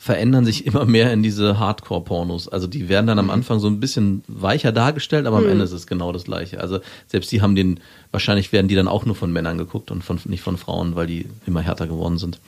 [0.03, 2.49] verändern sich immer mehr in diese Hardcore-Pornos.
[2.49, 5.71] Also die werden dann am Anfang so ein bisschen weicher dargestellt, aber am Ende ist
[5.71, 6.59] es genau das Gleiche.
[6.59, 7.79] Also selbst die haben den,
[8.11, 11.07] wahrscheinlich werden die dann auch nur von Männern geguckt und von, nicht von Frauen, weil
[11.07, 12.41] die immer härter geworden sind.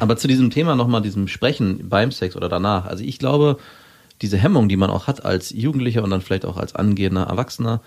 [0.00, 2.86] Aber zu diesem Thema nochmal, diesem Sprechen beim Sex oder danach.
[2.86, 3.58] Also ich glaube,
[4.20, 7.82] diese Hemmung, die man auch hat als Jugendlicher und dann vielleicht auch als angehender Erwachsener,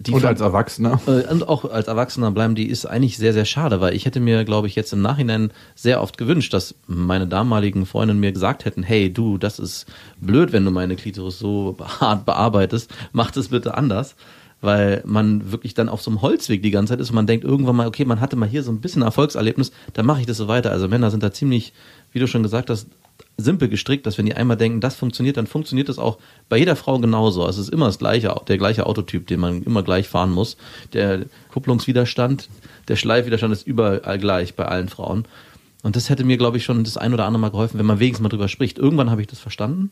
[0.00, 0.98] die Und als Erwachsener.
[1.06, 4.18] äh, und auch als Erwachsener bleiben, die ist eigentlich sehr, sehr schade, weil ich hätte
[4.18, 8.64] mir, glaube ich, jetzt im Nachhinein sehr oft gewünscht, dass meine damaligen Freundinnen mir gesagt
[8.64, 9.84] hätten, hey du, das ist
[10.18, 14.16] blöd, wenn du meine Klitoris so hart bearbeitest, mach das bitte anders.
[14.62, 17.46] Weil man wirklich dann auf so einem Holzweg die ganze Zeit ist und man denkt
[17.46, 20.36] irgendwann mal, okay, man hatte mal hier so ein bisschen Erfolgserlebnis, dann mache ich das
[20.36, 20.70] so weiter.
[20.70, 21.72] Also Männer sind da ziemlich,
[22.12, 22.86] wie du schon gesagt hast,
[23.40, 26.76] simpel gestrickt, dass wenn die einmal denken, das funktioniert, dann funktioniert das auch bei jeder
[26.76, 27.46] Frau genauso.
[27.46, 30.56] Es ist immer das gleiche, der gleiche Autotyp, den man immer gleich fahren muss.
[30.92, 32.48] Der Kupplungswiderstand,
[32.88, 35.24] der Schleifwiderstand ist überall gleich bei allen Frauen.
[35.82, 38.00] Und das hätte mir, glaube ich, schon das ein oder andere Mal geholfen, wenn man
[38.00, 38.78] wenigstens mal drüber spricht.
[38.78, 39.90] Irgendwann habe ich das verstanden.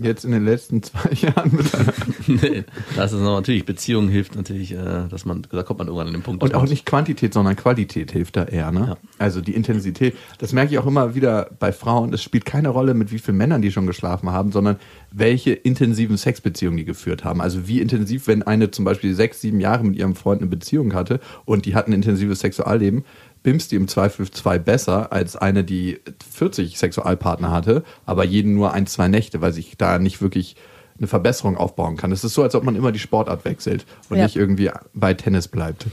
[0.00, 1.92] Jetzt in den letzten zwei Jahren mit einer.
[2.26, 6.06] nee, das ist noch natürlich, Beziehung hilft natürlich, äh, dass man, da kommt man irgendwann
[6.06, 6.42] an den Punkt.
[6.42, 8.80] Und auch nicht Quantität, sondern Qualität hilft da eher, ne?
[8.80, 8.96] Ja.
[9.18, 10.16] Also die Intensität.
[10.38, 12.12] Das merke ich auch immer wieder bei Frauen.
[12.12, 14.76] Es spielt keine Rolle, mit wie vielen Männern die schon geschlafen haben, sondern
[15.10, 17.40] welche intensiven Sexbeziehungen die geführt haben.
[17.40, 20.94] Also wie intensiv, wenn eine zum Beispiel sechs, sieben Jahre mit ihrem Freund eine Beziehung
[20.94, 23.04] hatte und die hat ein intensives Sexualleben,
[23.42, 28.72] bimst die im Zweifel zwei besser als eine, die 40 Sexualpartner hatte, aber jeden nur
[28.72, 30.56] ein, zwei Nächte, weil sich da nicht wirklich
[30.98, 32.10] eine Verbesserung aufbauen kann.
[32.12, 34.24] Es ist so, als ob man immer die Sportart wechselt und Ja.
[34.24, 35.86] nicht irgendwie bei Tennis bleibt.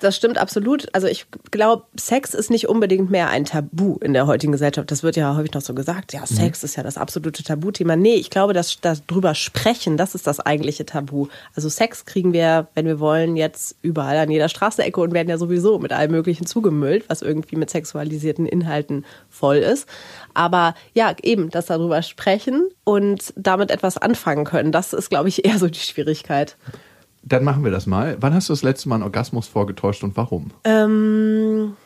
[0.00, 0.88] Das stimmt absolut.
[0.94, 4.90] Also ich glaube, Sex ist nicht unbedingt mehr ein Tabu in der heutigen Gesellschaft.
[4.90, 6.12] Das wird ja häufig noch so gesagt.
[6.12, 7.96] Ja, Sex ist ja das absolute Tabuthema.
[7.96, 11.26] Nee, ich glaube, dass darüber sprechen, das ist das eigentliche Tabu.
[11.54, 15.38] Also Sex kriegen wir, wenn wir wollen, jetzt überall an jeder Straßenecke und werden ja
[15.38, 19.88] sowieso mit allem Möglichen zugemüllt, was irgendwie mit sexualisierten Inhalten voll ist.
[20.34, 25.44] Aber ja, eben, dass darüber sprechen und damit etwas anfangen können, das ist, glaube ich,
[25.44, 26.56] eher so die Schwierigkeit.
[27.28, 28.16] Dann machen wir das mal.
[28.20, 30.50] Wann hast du das letzte Mal einen Orgasmus vorgetäuscht und warum?
[30.64, 31.76] Ähm,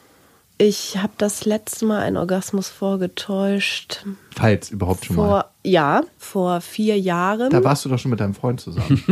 [0.56, 4.06] ich habe das letzte Mal einen Orgasmus vorgetäuscht.
[4.36, 5.26] Falls überhaupt schon mal.
[5.26, 7.50] Vor, ja, vor vier Jahren.
[7.50, 9.02] Da warst du doch schon mit deinem Freund zusammen.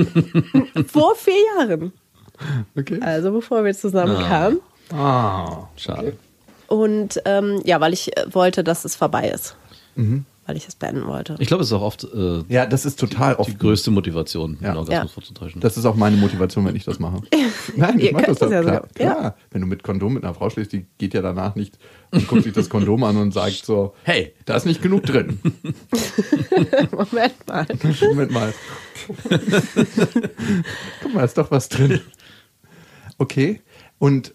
[0.86, 1.92] vor vier Jahren.
[2.76, 3.00] Okay.
[3.00, 4.60] Also bevor wir zusammenkamen.
[4.92, 5.64] Ah.
[5.76, 6.16] Schade.
[6.68, 9.56] Und ähm, ja, weil ich äh, wollte, dass es vorbei ist.
[9.96, 10.24] Mhm.
[10.50, 11.36] Weil ich es beenden wollte.
[11.38, 13.56] Ich glaube, es ist auch oft äh, Ja, das ist total die oft.
[13.60, 14.70] größte Motivation, Ja.
[14.70, 15.14] einen Orgasmus Ja.
[15.14, 15.60] vorzutäuschen.
[15.60, 17.22] Das ist auch meine Motivation, wenn ich das mache.
[17.76, 18.74] Nein, ich Ihr mach das doch ja klar.
[18.74, 18.88] sogar.
[18.98, 19.14] Ja.
[19.14, 19.36] klar.
[19.52, 21.78] Wenn du mit Kondom mit einer Frau schläfst, die geht ja danach nicht
[22.10, 24.34] und guckt sich das Kondom an und sagt so, Hey.
[24.44, 25.38] da ist nicht genug drin.
[26.90, 27.66] Moment mal.
[28.08, 28.52] Moment mal.
[31.02, 32.00] Guck mal, ist doch was drin.
[33.18, 33.60] Okay.
[34.00, 34.34] Und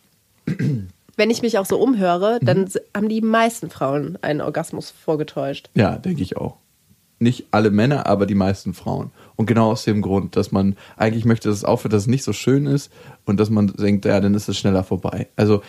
[1.17, 2.69] Wenn ich mich auch so umhöre, dann Mhm.
[2.95, 5.69] haben die meisten Frauen einen Orgasmus vorgetäuscht.
[5.75, 6.58] ja, denke ich auch.
[7.17, 9.10] nicht alle Männer, aber die meisten Frauen.
[9.38, 12.25] Und genau aus dem Grund, dass man eigentlich möchte, dass es aufhört, dass es nicht
[12.25, 12.91] so schön ist
[13.25, 15.28] und dass man denkt, ja, dann ist es schneller vorbei.
[15.38, 15.62] Also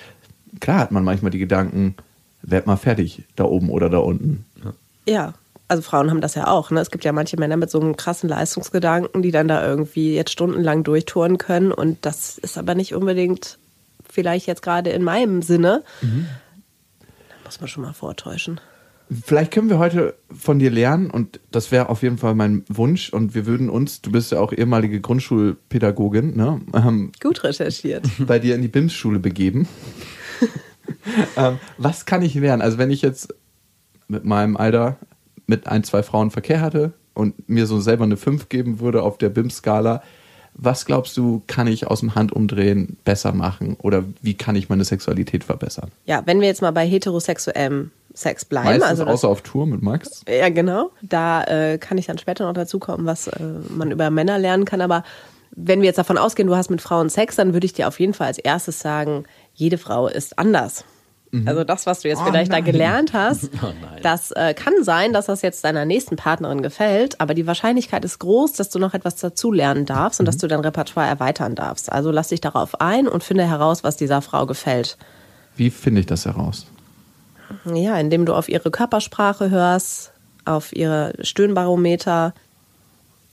[0.59, 1.95] klar hat man manchmal die Gedanken,
[2.43, 4.45] werd mal fertig, da oben oder da unten.
[5.09, 5.35] Ja,
[5.69, 6.73] also Frauen haben das ja auch.
[6.73, 6.81] Ne?
[6.81, 10.33] Es gibt ja manche Männer mit so einem krassen Leistungsgedanken, die dann da irgendwie jetzt
[10.33, 11.71] stundenlang durchtouren können.
[11.71, 13.57] Und das ist aber nicht unbedingt
[14.17, 15.85] vielleicht jetzt gerade in meinem Sinne.
[16.01, 18.59] Da muss man schon mal vortäuschen.
[19.25, 23.11] Vielleicht können wir heute von dir lernen und das wäre auf jeden Fall mein Wunsch
[23.11, 28.05] und wir würden uns, du bist ja auch ehemalige Grundschulpädagogin, ne, ähm, Gut recherchiert.
[28.27, 29.69] bei dir in die BIMS-Schule begeben.
[31.37, 32.63] ähm, was kann ich lernen?
[32.63, 33.33] Also wenn ich jetzt
[34.09, 34.97] mit meinem Alter
[35.47, 39.19] mit ein, zwei Frauen Verkehr hatte und mir so selber eine 5 geben würde auf
[39.19, 40.03] der BIMS-Skala,
[40.59, 43.77] was glaubst du, kann ich aus dem Handumdrehen besser machen?
[43.83, 45.91] Oder wie kann ich meine Sexualität verbessern?
[46.07, 48.67] Ja, wenn wir jetzt mal bei heterosexuellem Sex bleiben.
[48.67, 50.23] Meistens also das- außer auf Tour mit Max.
[50.29, 50.91] Ja, genau.
[51.03, 53.39] Da äh, kann ich dann später noch dazu kommen, was äh,
[53.69, 54.81] man über Männer lernen kann.
[54.81, 55.05] Aber
[55.51, 58.01] wenn wir jetzt davon ausgehen, du hast mit Frauen Sex, dann würde ich dir auf
[58.01, 60.85] jeden Fall als erstes sagen, jede Frau ist anders.
[61.45, 62.65] Also das, was du jetzt Oh vielleicht da nein.
[62.65, 63.73] gelernt hast, Oh
[64.03, 68.19] das äh, kann sein, dass das jetzt deiner nächsten Partnerin gefällt, aber die Wahrscheinlichkeit ist
[68.21, 71.91] groß, dass du noch etwas dazulernen darfst und dass du dein Repertoire erweitern darfst.
[71.93, 74.97] Also lass dich darauf ein und finde heraus, was dieser Frau gefällt.
[75.57, 76.67] Wie finde ich das heraus?
[77.65, 80.13] Ja, indem du auf ihre Körpersprache hörst,
[80.45, 82.35] auf ihre Stöhnbarometer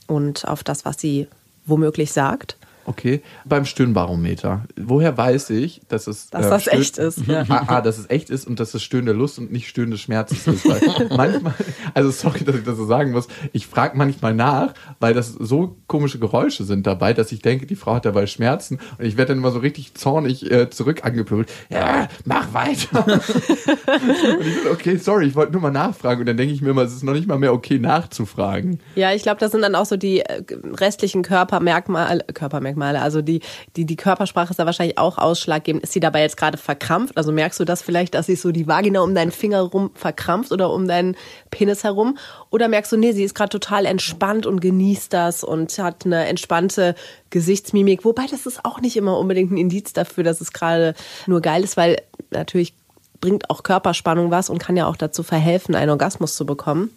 [0.06, 1.28] und auf das, was sie
[1.66, 2.56] womöglich sagt.
[2.86, 4.64] Okay, beim Stöhnbarometer.
[4.78, 7.20] Woher weiß ich, dass es Dass das Stöhn- echt ist.
[7.28, 10.46] Ah, ah, dass es echt ist und dass es stöhnende Lust und nicht stöhnende Schmerzes
[10.46, 10.68] ist.
[10.68, 10.80] Weil
[11.16, 11.54] manchmal,
[11.94, 15.76] also sorry, dass ich das so sagen muss, ich frage manchmal nach, weil das so
[15.86, 19.30] komische Geräusche sind dabei, dass ich denke, die Frau hat dabei Schmerzen und ich werde
[19.30, 21.50] dann immer so richtig zornig äh, zurück angepöbelt.
[21.70, 23.06] Ja, mach weiter.
[23.06, 26.70] und ich so, okay, sorry, ich wollte nur mal nachfragen und dann denke ich mir
[26.70, 28.80] immer, es ist noch nicht mal mehr okay nachzufragen.
[28.94, 30.42] Ja, ich glaube, das sind dann auch so die äh,
[30.80, 33.40] restlichen Körpermerkmale, Körpermerkmale, also die,
[33.76, 35.82] die, die Körpersprache ist da wahrscheinlich auch ausschlaggebend.
[35.84, 37.16] Ist sie dabei jetzt gerade verkrampft?
[37.16, 40.52] Also merkst du das vielleicht, dass sich so die Vagina um deinen Finger rum verkrampft
[40.52, 41.16] oder um deinen
[41.50, 42.18] Penis herum?
[42.50, 46.26] Oder merkst du, nee, sie ist gerade total entspannt und genießt das und hat eine
[46.26, 46.94] entspannte
[47.30, 48.04] Gesichtsmimik.
[48.04, 50.94] Wobei das ist auch nicht immer unbedingt ein Indiz dafür, dass es gerade
[51.26, 52.74] nur geil ist, weil natürlich
[53.20, 56.90] bringt auch Körperspannung was und kann ja auch dazu verhelfen, einen Orgasmus zu bekommen.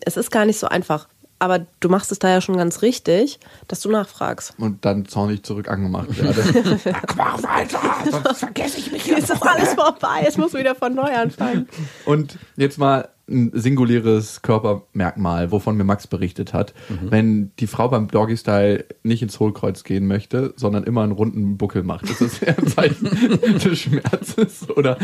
[0.00, 1.06] Es ist gar nicht so einfach.
[1.42, 4.54] Aber du machst es da ja schon ganz richtig, dass du nachfragst.
[4.58, 6.78] Und dann zornig zurück angemacht werde.
[7.16, 10.76] Mach weiter, sonst vergesse ich mich Jetzt ist doch alles vorbei, jetzt musst du wieder
[10.76, 11.68] von neu anfangen.
[12.04, 16.74] Und jetzt mal ein singuläres Körpermerkmal, wovon mir Max berichtet hat.
[17.00, 21.56] Wenn die Frau beim Doggy Style nicht ins Hohlkreuz gehen möchte, sondern immer einen runden
[21.56, 23.04] Buckel macht, ist das eher ein Zeichen
[23.64, 24.98] des Schmerzes oder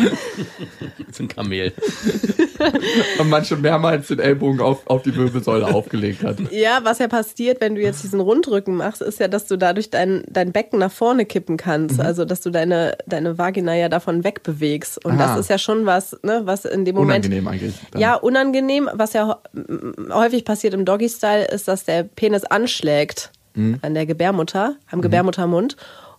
[1.19, 1.73] ein Kamel.
[3.19, 6.39] und man schon mehrmals den Ellbogen auf, auf die Wirbelsäule aufgelegt hat.
[6.51, 9.91] Ja, was ja passiert, wenn du jetzt diesen Rundrücken machst, ist ja, dass du dadurch
[9.91, 12.01] dein, dein Becken nach vorne kippen kannst.
[12.01, 15.05] Also, dass du deine, deine Vagina ja davon wegbewegst.
[15.05, 15.17] Und Ah.
[15.29, 17.25] das ist ja schon was, ne, was in dem Moment.
[17.27, 17.75] Unangenehm eigentlich.
[17.91, 18.01] dann.
[18.01, 18.89] Ja, unangenehm.
[18.93, 23.79] Was ja hä- häufig passiert im Doggy-Style, ist, dass der Penis anschlägt Mhm.
[23.83, 25.77] an der Gebärmutter, am Gebärmuttermund.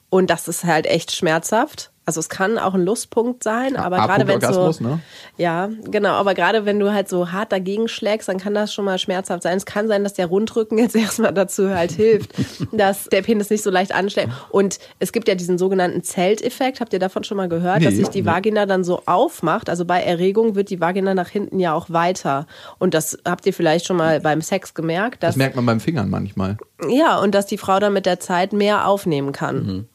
[0.09, 1.91] Und das ist halt echt schmerzhaft.
[2.09, 4.99] Also es kann auch ein Lustpunkt sein, aber gerade wenn so ne?
[5.37, 8.83] ja genau, aber gerade wenn du halt so hart dagegen schlägst, dann kann das schon
[8.83, 9.55] mal schmerzhaft sein.
[9.55, 12.31] Es kann sein, dass der Rundrücken jetzt erstmal dazu halt hilft,
[12.71, 14.31] dass der Penis nicht so leicht anschlägt.
[14.49, 16.81] Und es gibt ja diesen sogenannten Zelteffekt.
[16.81, 18.27] Habt ihr davon schon mal gehört, Nee, dass sich die nee.
[18.27, 19.69] Vagina dann so aufmacht?
[19.69, 22.47] Also bei Erregung wird die Vagina nach hinten ja auch weiter.
[22.79, 25.79] Und das habt ihr vielleicht schon mal beim Sex gemerkt, dass Das merkt man beim
[25.79, 26.57] Fingern manchmal.
[26.89, 29.87] ja und dass die Frau dann mit der Zeit mehr aufnehmen kann.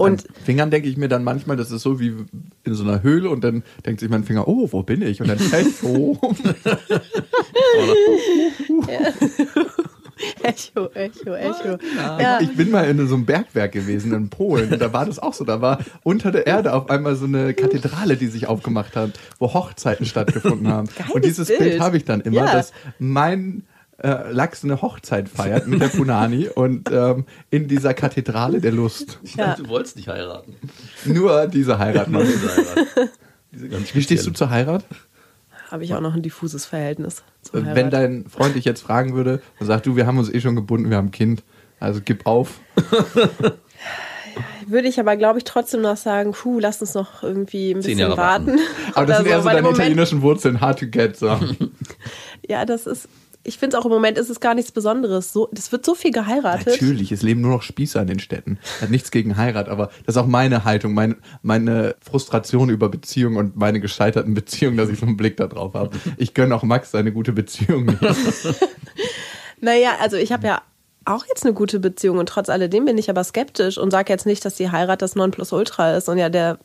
[0.00, 2.14] Und Beim Fingern denke ich mir dann manchmal, das ist so wie
[2.64, 5.20] in so einer Höhle und dann denkt sich mein Finger, oh, wo bin ich?
[5.20, 6.16] Und dann fällt oh.
[10.42, 11.78] Echo, Echo, Echo.
[11.96, 12.40] Ja.
[12.40, 15.32] Ich bin mal in so einem Bergwerk gewesen in Polen und da war das auch
[15.32, 15.44] so.
[15.44, 19.52] Da war unter der Erde auf einmal so eine Kathedrale, die sich aufgemacht hat, wo
[19.54, 20.88] Hochzeiten stattgefunden haben.
[20.96, 21.80] Geiles und dieses Bild, Bild.
[21.80, 22.52] habe ich dann immer, Ja.
[22.52, 23.62] dass mein
[24.02, 29.18] äh, Lachs eine Hochzeit feiert mit der Punani und ähm, in dieser Kathedrale der Lust.
[29.22, 29.48] Ich Ja.
[29.48, 30.54] dachte, du wolltest nicht heiraten.
[31.04, 32.08] Nur diese Heirat.
[32.08, 32.32] Nur Mann.
[32.32, 32.86] diese Heirat.
[33.52, 34.84] Diese ganz Wie stehst du zur Heirat?
[35.70, 37.76] Habe ich auch noch ein diffuses Verhältnis zur Heirat.
[37.76, 40.56] Wenn dein Freund dich jetzt fragen würde und sagt, du, wir haben uns eh schon
[40.56, 41.42] gebunden, wir haben ein Kind,
[41.78, 42.60] also gib auf.
[44.66, 47.98] Würde ich aber, glaube ich, trotzdem noch sagen, puh, lass uns noch irgendwie ein bisschen
[48.16, 48.46] warten.
[48.48, 48.58] warten.
[48.94, 51.16] Aber das sind eher so deine italienischen Wurzeln, hard to get.
[51.16, 51.38] So.
[52.48, 53.08] Ja, das ist,
[53.42, 55.32] ich finde es auch im Moment ist es gar nichts Besonderes.
[55.32, 56.66] So, das wird so viel geheiratet.
[56.66, 58.58] Natürlich, es leben nur noch Spießer in den Städten.
[58.80, 63.36] Hat nichts gegen Heirat, aber das ist auch meine Haltung, mein, meine Frustration über Beziehungen
[63.36, 65.96] und meine gescheiterten Beziehungen, dass ich so einen Blick da drauf habe.
[66.16, 68.00] Ich gönne auch Max seine gute Beziehung nicht.
[69.62, 70.62] Naja, also ich habe ja
[71.04, 74.26] auch jetzt eine gute Beziehung und trotz alledem bin ich aber skeptisch und sage jetzt
[74.26, 76.58] nicht, dass die Heirat das Nonplusultra ist und ja der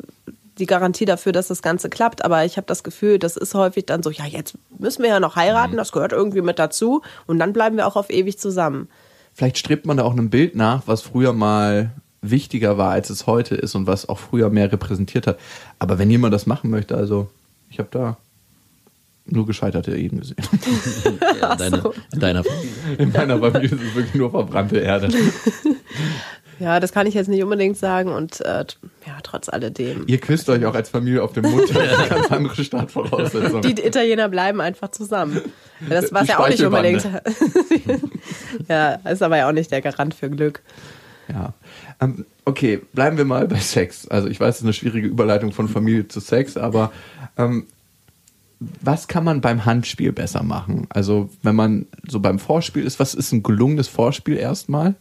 [0.57, 2.23] die Garantie dafür, dass das Ganze klappt.
[2.23, 5.19] Aber ich habe das Gefühl, das ist häufig dann so, ja, jetzt müssen wir ja
[5.19, 8.87] noch heiraten, das gehört irgendwie mit dazu und dann bleiben wir auch auf ewig zusammen.
[9.33, 11.91] Vielleicht strebt man da auch einem Bild nach, was früher mal
[12.21, 15.39] wichtiger war, als es heute ist und was auch früher mehr repräsentiert hat.
[15.77, 17.29] Aber wenn jemand das machen möchte, also
[17.69, 18.17] ich habe da
[19.27, 20.37] nur gescheiterte Ehen gesehen.
[21.41, 22.71] Ja, in, deine, in deiner Familie.
[22.97, 25.09] In meiner Familie ist es wirklich nur verbrannte Erde.
[26.59, 28.65] Ja, das kann ich jetzt nicht unbedingt sagen und äh,
[29.05, 30.05] ja, trotz alledem.
[30.07, 31.73] Ihr küsst euch auch als Familie auf dem Mund.
[32.09, 33.61] Ganz andere Startvoraussetzung.
[33.61, 35.41] Die Italiener bleiben einfach zusammen.
[35.89, 37.07] Das war ja auch nicht unbedingt.
[38.67, 40.61] Ja, ist aber ja auch nicht der Garant für Glück.
[41.27, 41.53] Ja.
[41.99, 44.07] Ähm, okay, bleiben wir mal bei Sex.
[44.07, 46.91] Also ich weiß, es ist eine schwierige Überleitung von Familie zu Sex, aber
[47.37, 47.67] ähm,
[48.81, 50.87] was kann man beim Handspiel besser machen?
[50.89, 54.95] Also wenn man so beim Vorspiel ist, was ist ein gelungenes Vorspiel erstmal?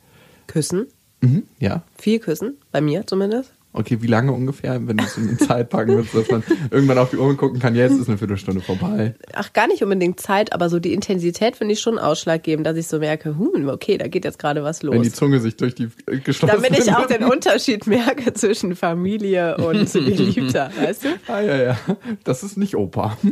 [0.47, 0.87] Küssen,
[1.25, 1.83] Mhm, ja.
[1.99, 3.53] viel küssen, bei mir zumindest.
[3.77, 6.97] Okay, wie lange ungefähr, wenn du es in die Zeit packen würdest, dass man irgendwann
[6.97, 9.17] auf die Uhr gucken kann, jetzt ist eine Viertelstunde vorbei.
[9.33, 12.87] Ach, gar nicht unbedingt Zeit, aber so die Intensität finde ich schon ausschlaggebend, dass ich
[12.87, 14.95] so merke, hm, okay, da geht jetzt gerade was los.
[14.95, 16.63] Wenn die Zunge sich durch die äh, geschlossenen...
[16.63, 21.09] Damit ich auch den Unterschied merke zwischen Familie und Geliebter, weißt du?
[21.27, 21.79] Ah, ja, ja.
[22.23, 23.19] Das ist nicht Opa.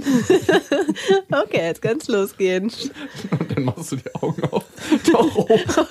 [1.30, 2.70] Okay, jetzt kann's losgehen.
[3.30, 4.64] Und dann machst du die Augen auf.
[5.10, 5.86] Doch, Opa.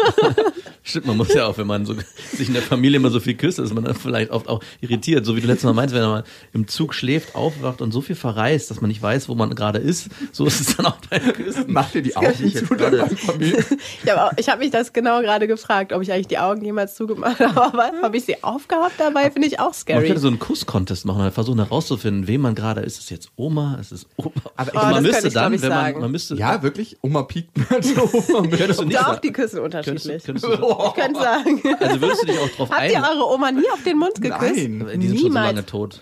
[0.84, 1.96] Stimmt, man muss ja auch, wenn man so,
[2.34, 5.26] sich in der Familie immer so viel küsst, ist man dann vielleicht oft auch irritiert.
[5.26, 6.24] So wie du letztes Mal meinst, wenn man
[6.54, 9.80] im Zug schläft, aufwacht und so viel verreist, dass man nicht weiß, wo man gerade
[9.80, 10.10] ist.
[10.32, 11.66] So ist es dann auch beim Küssen.
[11.68, 13.66] Mach dir die Augen ich jetzt zu, dann gerade- beim Familie.
[14.04, 17.40] Ich habe hab mich das genau gerade gefragt, ob ich eigentlich die Augen jemals zugemacht
[17.40, 17.62] habe.
[17.62, 20.06] Aber habe ich sie aufgehabt dabei, finde ich auch Man scary.
[20.08, 22.92] könnte so einen Kuss-Contest machen, halt versuchen herauszufinden, wem man gerade ist.
[22.98, 23.78] Ist es jetzt Oma?
[23.80, 24.52] Ist es Opa?
[24.58, 26.98] Aber Oh, das man müsste ich, dann, ich, wenn man, man müsste, Ja, wirklich?
[27.02, 28.02] Oma piekt mir so.
[28.34, 29.20] Oma könntest nicht Doch, sagen.
[29.24, 30.24] die küssen Könntest, unterschiedlich.
[30.24, 31.62] du- könntest du, Ich könnte sagen.
[31.80, 33.04] also würdest du dich auch drauf Habt ihr ein?
[33.18, 34.31] eure Oma nie auf den Mund geküsst?
[34.40, 35.00] Nein.
[35.00, 35.48] Die sind schon so Niemals.
[35.48, 36.02] lange tot.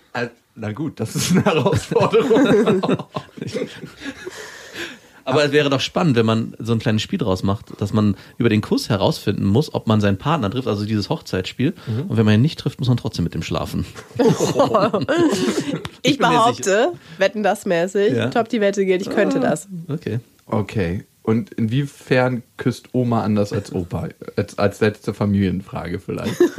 [0.55, 2.81] Na gut, das ist eine Herausforderung.
[5.25, 8.15] Aber es wäre doch spannend, wenn man so ein kleines Spiel draus macht, dass man
[8.39, 11.75] über den Kuss herausfinden muss, ob man seinen Partner trifft, also dieses Hochzeitsspiel.
[12.07, 13.85] Und wenn man ihn nicht trifft, muss man trotzdem mit dem schlafen.
[16.01, 18.29] Ich, behaupte, wetten das mäßig, Ja.
[18.29, 19.67] top die Wette gilt, ich könnte das.
[19.87, 20.19] Okay.
[20.47, 21.03] okay.
[21.21, 24.09] Und inwiefern küsst Oma anders als Opa?
[24.35, 26.35] Als, als letzte Familienfrage vielleicht.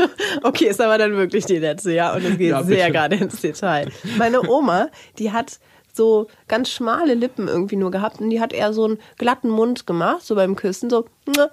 [0.42, 2.14] Okay, ist aber dann wirklich die letzte, ja.
[2.14, 3.90] Und es geht Ja, sehr gerade ins Detail.
[4.16, 5.58] Meine Oma, die hat
[5.92, 9.88] so ganz schmale Lippen irgendwie nur gehabt und die hat eher so einen glatten Mund
[9.88, 11.06] gemacht, so beim Küssen, so.
[11.26, 11.50] "Mua."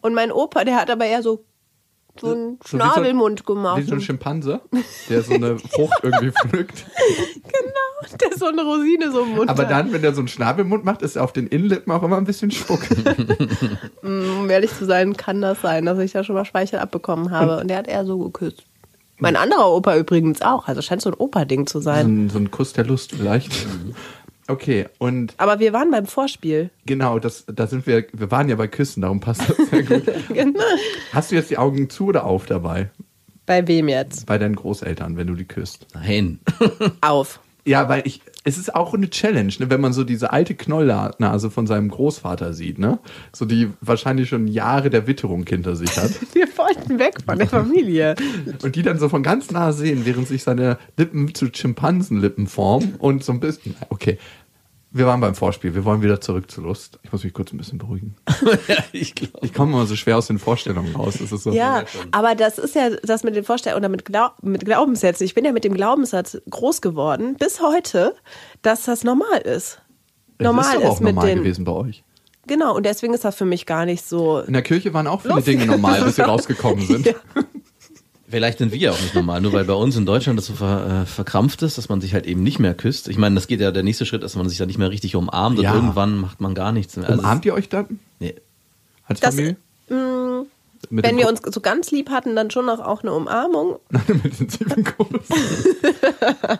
[0.00, 1.44] Und mein Opa, der hat aber eher so,
[2.20, 3.78] so einen So wie so- Schnabelmund gemacht.
[3.78, 4.60] Wie so ein Schimpanse,
[5.08, 6.84] der so eine Frucht irgendwie pflückt.
[7.44, 9.70] genau, der so eine Rosine so im Mund Aber hat.
[9.70, 12.50] dann, wenn der so einen Schnabelmund macht, ist auf den Innenlippen auch immer ein bisschen
[12.50, 12.80] Spuck.
[14.02, 17.58] Um ehrlich zu sein, kann das sein, dass ich da schon mal Speichel abbekommen habe.
[17.58, 18.64] Und der hat eher so geküsst.
[19.22, 20.66] Mein anderer Opa übrigens auch.
[20.66, 22.24] Also scheint so ein Opa-Ding zu So sein.
[22.26, 23.52] ein, so ein Kuss der Lust vielleicht.
[24.50, 26.70] Okay, und Aber wir waren beim Vorspiel.
[26.84, 30.02] genau, das, da sind wir, wir waren ja bei Küssen, darum passt das sehr gut.
[30.34, 30.60] Genau.
[31.12, 32.90] Hast du jetzt die Augen zu oder auf dabei?
[33.46, 34.26] Bei wem jetzt?
[34.26, 35.86] Bei deinen Großeltern, wenn du die küsst?
[35.94, 36.40] Nein.
[37.00, 37.40] Auf.
[37.66, 41.50] Ja, weil ich, es ist auch eine Challenge, ne, wenn man so diese alte Knollnase
[41.50, 42.98] von seinem Großvater sieht, ne?
[43.34, 46.10] So die wahrscheinlich schon Jahre der Witterung hinter sich hat.
[46.32, 48.14] Wir wollten weg von der Familie.
[48.62, 52.94] Und die dann so von ganz nah sehen, während sich seine Lippen zu Schimpansenlippen formen
[52.98, 53.76] und so ein bisschen.
[53.90, 54.18] Okay,
[54.92, 56.98] wir waren beim Vorspiel, wir wollen wieder zurück zur Lust.
[57.02, 58.16] Ich muss mich kurz ein bisschen beruhigen.
[58.68, 59.14] ja, ich.
[59.42, 61.16] Ich komme immer so schwer aus den Vorstellungen raus.
[61.20, 61.52] Das ist so.
[61.52, 65.24] Ja, aber das ist ja das mit den Vorstellungen oder mit, Glau mit Glaubenssätzen.
[65.24, 68.14] Ich bin ja mit dem Glaubenssatz groß geworden, bis heute,
[68.62, 69.80] dass das normal ist.
[70.38, 71.38] Es Normal ist, doch auch ist mit normal den.
[71.38, 72.04] gewesen bei euch.
[72.46, 74.40] Genau, und deswegen ist das für mich gar nicht so.
[74.40, 75.58] In der Kirche waren auch viele Lustig.
[75.60, 77.06] Dinge normal, bis sie rausgekommen sind.
[77.06, 77.14] Ja.
[78.30, 80.54] Vielleicht sind wir ja auch nicht normal, nur weil bei uns in Deutschland das so
[80.54, 83.08] ver, äh, verkrampft ist, dass man sich halt eben nicht mehr küsst.
[83.08, 84.90] Ich meine, das geht ja, der nächste Schritt ist, dass man sich dann nicht mehr
[84.90, 85.70] richtig umarmt Ja.
[85.72, 87.08] und irgendwann macht man gar nichts mehr.
[87.08, 88.36] Also Umarmt ihr euch dann Nee.
[89.06, 89.56] als Das- Familie?
[90.88, 93.78] Mit Wenn dem wir uns so ganz lieb hatten, dann schon noch auch eine Umarmung.
[94.22, 95.08] mit den sieben Kuss.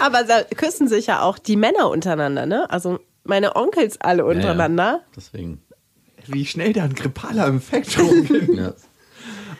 [0.00, 2.70] Aber da küssen sich ja auch die Männer untereinander, ne?
[2.70, 4.84] Also meine Onkels alle untereinander.
[4.84, 5.00] Ja, ja.
[5.16, 5.60] Deswegen.
[6.26, 8.48] Wie schnell da ein grippaler Infekt rumgeht.
[8.56, 8.72] Ja.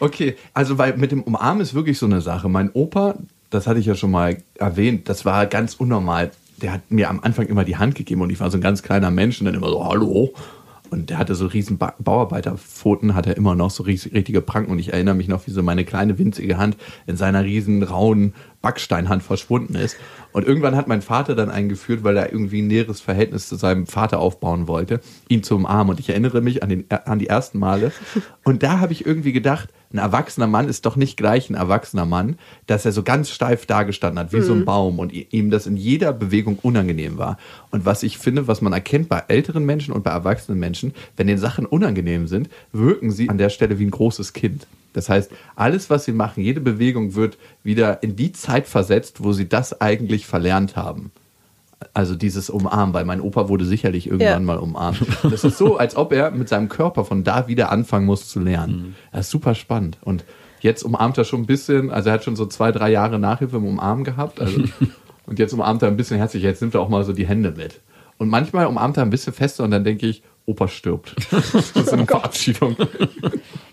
[0.04, 2.50] Okay, also weil mit dem Umarmen ist wirklich so eine Sache.
[2.50, 3.14] Mein Opa,
[3.48, 6.30] das hatte ich ja schon mal erwähnt, das war ganz unnormal.
[6.60, 8.82] Der hat mir am Anfang immer die Hand gegeben und ich war so ein ganz
[8.82, 10.34] kleiner Mensch und dann immer so, hallo.
[10.90, 14.70] Und der hatte so riesen ba Bauarbeiterpfoten, hat er immer noch so ries- richtige Pranken.
[14.70, 18.34] Und ich erinnere mich noch, wie so meine kleine winzige Hand in seiner riesen rauen
[18.60, 19.96] Backsteinhand verschwunden ist.
[20.32, 23.86] Und irgendwann hat mein Vater dann eingeführt, weil er irgendwie ein näheres Verhältnis zu seinem
[23.86, 25.92] Vater aufbauen wollte, ihn zu umarmen.
[25.92, 27.90] Und ich erinnere mich an, den, an die ersten Male.
[28.44, 32.04] Und da habe ich irgendwie gedacht, ein erwachsener Mann ist doch nicht gleich ein erwachsener
[32.04, 35.68] Mann, dass er so ganz steif dagestanden hat, wie so ein Baum und ihm das
[35.68, 37.38] in jeder Bewegung unangenehm war.
[37.70, 41.28] Und was ich finde, was man erkennt bei älteren Menschen und bei erwachsenen Menschen, wenn
[41.28, 44.66] den Sachen unangenehm sind, wirken sie an der Stelle wie ein großes Kind.
[44.94, 49.32] Das heißt, alles, was sie machen, jede Bewegung wird wieder in die Zeit versetzt, wo
[49.32, 51.12] sie das eigentlich verlernt haben.
[51.92, 54.40] Also dieses Umarmen, weil mein Opa wurde sicherlich irgendwann Ja.
[54.40, 55.00] mal umarmt.
[55.30, 58.40] Das ist so, als ob er mit seinem Körper von da wieder anfangen muss zu
[58.40, 58.96] lernen.
[59.12, 59.98] Das ist super spannend.
[60.02, 60.24] Und
[60.60, 63.56] jetzt umarmt er schon ein bisschen, also er hat schon so zwei, drei Jahre Nachhilfe
[63.56, 64.40] im Umarmen gehabt.
[64.40, 64.62] Also,
[65.26, 67.52] und jetzt umarmt er ein bisschen herzlich, jetzt nimmt er auch mal so die Hände
[67.56, 67.80] mit.
[68.16, 71.14] Und manchmal umarmt er ein bisschen fester und dann denke ich, Opa stirbt.
[71.30, 72.76] Das ist eine Verabschiedung.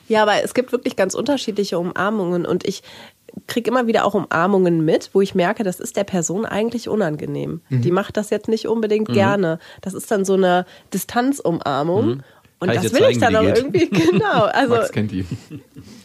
[0.08, 2.82] Ja, aber es gibt wirklich ganz unterschiedliche Umarmungen und ich
[3.48, 7.62] kriege immer wieder auch Umarmungen mit, wo ich merke, das ist der Person eigentlich unangenehm.
[7.70, 7.82] Mhm.
[7.82, 9.60] Die macht das jetzt nicht unbedingt gerne.
[9.82, 12.24] Das ist dann so eine Distanzumarmung.
[12.60, 13.64] Und Kann ich das will ich zeigen, dann wie auch geht?
[13.64, 14.44] irgendwie, genau.
[14.46, 15.26] Also, Max kennt die.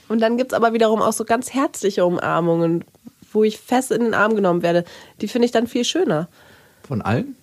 [0.08, 2.84] und dann gibt's aber wiederum auch so ganz herzliche Umarmungen,
[3.32, 4.84] wo ich fest in den Arm genommen werde.
[5.20, 6.28] Die finde ich dann viel schöner.
[6.86, 7.36] Von allen?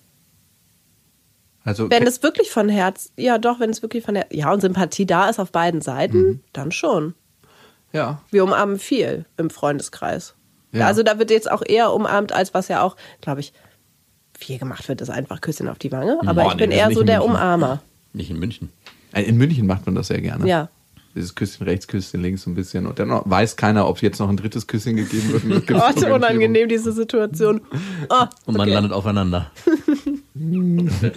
[1.66, 4.60] Also, Wenn es wirklich von Herz, ja doch, wenn es wirklich von Herz, ja und
[4.60, 6.40] Sympathie da ist auf beiden Seiten, Mhm.
[6.52, 7.14] dann schon.
[7.94, 10.34] Ja, Wir umarmen viel im Freundeskreis.
[10.72, 10.86] Ja.
[10.86, 13.52] Also da wird jetzt auch eher umarmt, als was ja auch, glaube ich,
[14.36, 16.18] viel gemacht wird, ist einfach Küsschen auf die Wange.
[16.22, 17.36] Aber Boah, ich nee, bin eher so in der München.
[17.36, 17.82] Umarmer.
[18.12, 18.70] Nicht in München.
[19.12, 20.46] in München macht man das sehr gerne.
[20.46, 20.68] Ja.
[21.14, 22.88] Dieses Küsschen rechts, Küsschen links so ein bisschen.
[22.88, 25.70] Und dann weiß keiner, ob jetzt noch ein drittes Küsschen gegeben wird.
[25.72, 27.60] Oh, so unangenehm, diese Situation.
[28.10, 28.74] Oh, Und man okay.
[28.74, 29.52] landet aufeinander.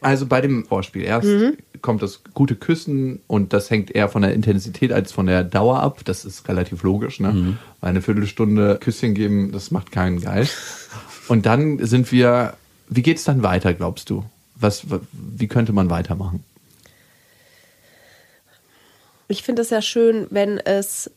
[0.00, 1.02] Also bei dem Vorspiel.
[1.02, 1.56] Erst Mhm.
[1.82, 5.80] kommt das gute Küssen und das hängt eher von der Intensität als von der Dauer
[5.80, 6.00] ab.
[6.04, 7.32] Das ist relativ logisch, ne?
[7.32, 7.58] Mhm.
[7.80, 10.48] Weil eine Viertelstunde Küsschen geben, das macht keinen geil.
[11.28, 12.54] Und dann sind wir,
[12.88, 14.24] wie geht's dann weiter, glaubst du?
[14.54, 16.44] Was, wie könnte man weitermachen?
[19.28, 21.10] Ich finde es ja schön, wenn es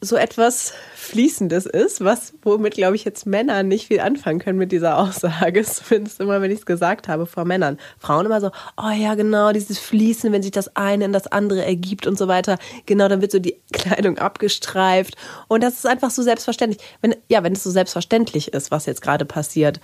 [0.00, 4.70] so etwas Fließendes ist, was, womit, glaube ich, jetzt Männer nicht viel anfangen können mit
[4.70, 5.62] dieser Aussage.
[5.64, 7.78] Zumindest immer, wenn ich es gesagt habe vor Männern.
[7.98, 11.64] Frauen immer so, oh ja, genau, dieses Fließen, wenn sich das eine in das andere
[11.64, 12.58] ergibt und so weiter.
[12.86, 15.16] Genau, dann wird so die Kleidung abgestreift.
[15.48, 16.80] Und das ist einfach so selbstverständlich.
[17.00, 19.80] Wenn, ja, wenn es so selbstverständlich ist, was jetzt gerade passiert.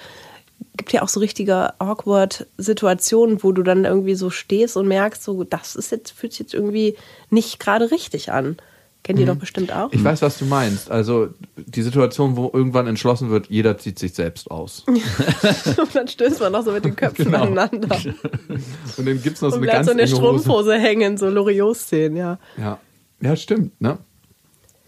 [0.76, 5.24] Gibt ja auch so richtige awkward Situationen, wo du dann irgendwie so stehst und merkst,
[5.24, 6.96] so, das ist jetzt, fühlt sich jetzt irgendwie
[7.30, 8.56] nicht gerade richtig an.
[9.04, 9.92] Kennt ihr doch bestimmt auch?
[9.92, 10.90] Ich weiß, was du meinst.
[10.90, 14.82] Also die Situation, wo irgendwann entschlossen wird, jeder zieht sich selbst aus.
[14.86, 17.42] Und dann stößt man noch so mit den Köpfen Genau.
[17.42, 17.96] aneinander.
[18.96, 20.40] Und dann gibt's noch so Und eine bleibt ganz so Hose.
[20.40, 22.38] Strumpfhose hängen, so Loriot-Szenen, ja.
[22.56, 22.78] Ja.
[23.20, 23.98] ja, stimmt, ne?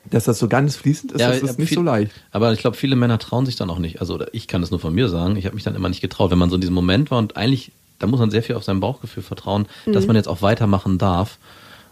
[0.08, 2.12] Dass das so ganz fließend ist, das ist nicht viel- so leicht.
[2.30, 4.00] Aber ich glaube, viele Männer trauen sich dann auch nicht.
[4.00, 5.36] Also oder ich kann es nur von mir sagen.
[5.36, 7.36] Ich habe mich dann immer nicht getraut, wenn man so in diesem Moment war und
[7.36, 10.96] eigentlich, da muss man sehr viel auf sein Bauchgefühl vertrauen, dass man jetzt auch weitermachen
[10.96, 11.38] darf.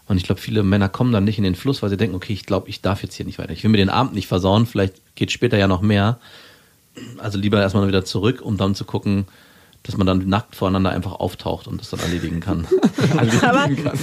[0.07, 2.33] Und ich glaube, viele Männer kommen dann nicht in den Fluss, weil sie denken, okay,
[2.33, 3.53] ich glaube, ich darf jetzt hier nicht weiter.
[3.53, 6.19] Ich will mir den Abend nicht versauen, vielleicht geht später ja noch mehr.
[7.17, 9.25] Also lieber erstmal wieder zurück, um dann zu gucken,
[9.85, 12.67] dass man dann nackt voreinander einfach auftaucht und das dann erledigen kann.
[13.17, 13.99] Erledigen kann.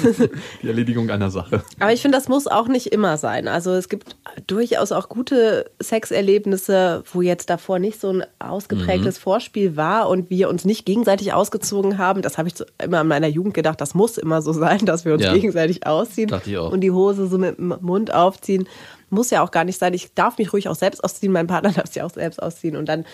[0.63, 1.63] Die Erledigung einer Sache.
[1.81, 3.49] Aber ich finde, das muss auch nicht immer sein.
[3.49, 4.17] Also es gibt
[4.47, 9.23] durchaus auch gute Sexerlebnisse, wo jetzt davor nicht so ein ausgeprägtes Mhm.
[9.23, 12.23] Vorspiel war und wir uns nicht gegenseitig ausgezogen haben.
[12.23, 15.15] Das habe ich immer in meiner Jugend gedacht, das muss immer so sein, dass wir
[15.15, 15.33] uns Ja.
[15.35, 16.71] gegenseitig ausziehen Dachte ich auch.
[16.73, 18.69] und die Hose so mit dem Mund aufziehen.
[19.11, 19.93] Muss ja auch gar nicht sein.
[19.95, 22.87] Ich darf mich ruhig auch selbst ausziehen, mein Partner darf sich auch selbst ausziehen und
[22.89, 23.05] dann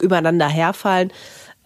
[0.00, 1.12] übereinander herfallen.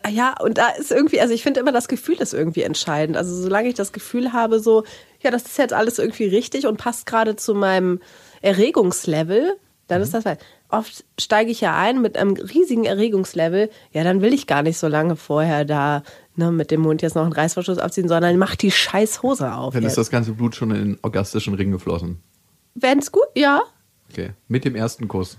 [0.09, 3.17] Ja, und da ist irgendwie, also ich finde immer, das Gefühl ist irgendwie entscheidend.
[3.17, 4.85] Also solange ich das Gefühl habe, so,
[5.21, 8.01] ja, das ist jetzt alles irgendwie richtig und passt gerade zu meinem
[8.41, 9.57] Erregungslevel,
[9.89, 10.41] dann ist das halt.
[10.71, 14.77] Oft steige ich ja ein mit einem riesigen Erregungslevel, ja, dann will ich gar nicht
[14.77, 16.03] so lange vorher da
[16.37, 19.73] ne, mit dem Mund jetzt noch einen Reißverschluss abziehen, sondern mach die scheiß Hose auf.
[19.73, 19.93] Dann jetzt.
[19.93, 22.23] ist das ganze Blut schon in den orgastischen Ring geflossen.
[22.75, 23.63] Wenn's gut, ja.
[24.11, 24.33] Okay.
[24.47, 25.39] Mit dem ersten Kuss.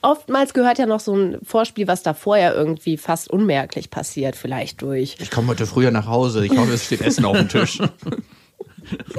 [0.00, 4.82] Oftmals gehört ja noch so ein Vorspiel, was da vorher irgendwie fast unmerklich passiert, vielleicht
[4.82, 6.44] durch Ich komme heute früher nach Hause.
[6.44, 7.80] Ich hoffe, es steht Essen auf dem Tisch.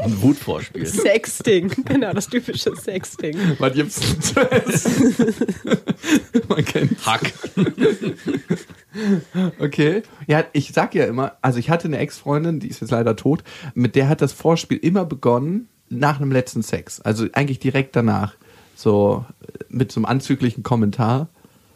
[0.02, 0.86] Ein Wutvorspiel.
[0.86, 1.72] Sexting.
[1.86, 3.38] Genau, das typische Sexting.
[3.60, 5.16] Was gibt's denn zu essen?
[6.48, 7.34] Man kennt Hack.
[9.60, 10.04] Okay.
[10.28, 13.44] Ja, ich sag ja immer, also ich hatte eine Ex-Freundin, die ist jetzt leider tot,
[13.76, 17.00] mit der hat das Vorspiel immer begonnen nach einem letzten Sex.
[17.02, 18.36] Also eigentlich direkt danach.
[18.80, 21.28] So äh, mit so einem anzüglichen Kommentar.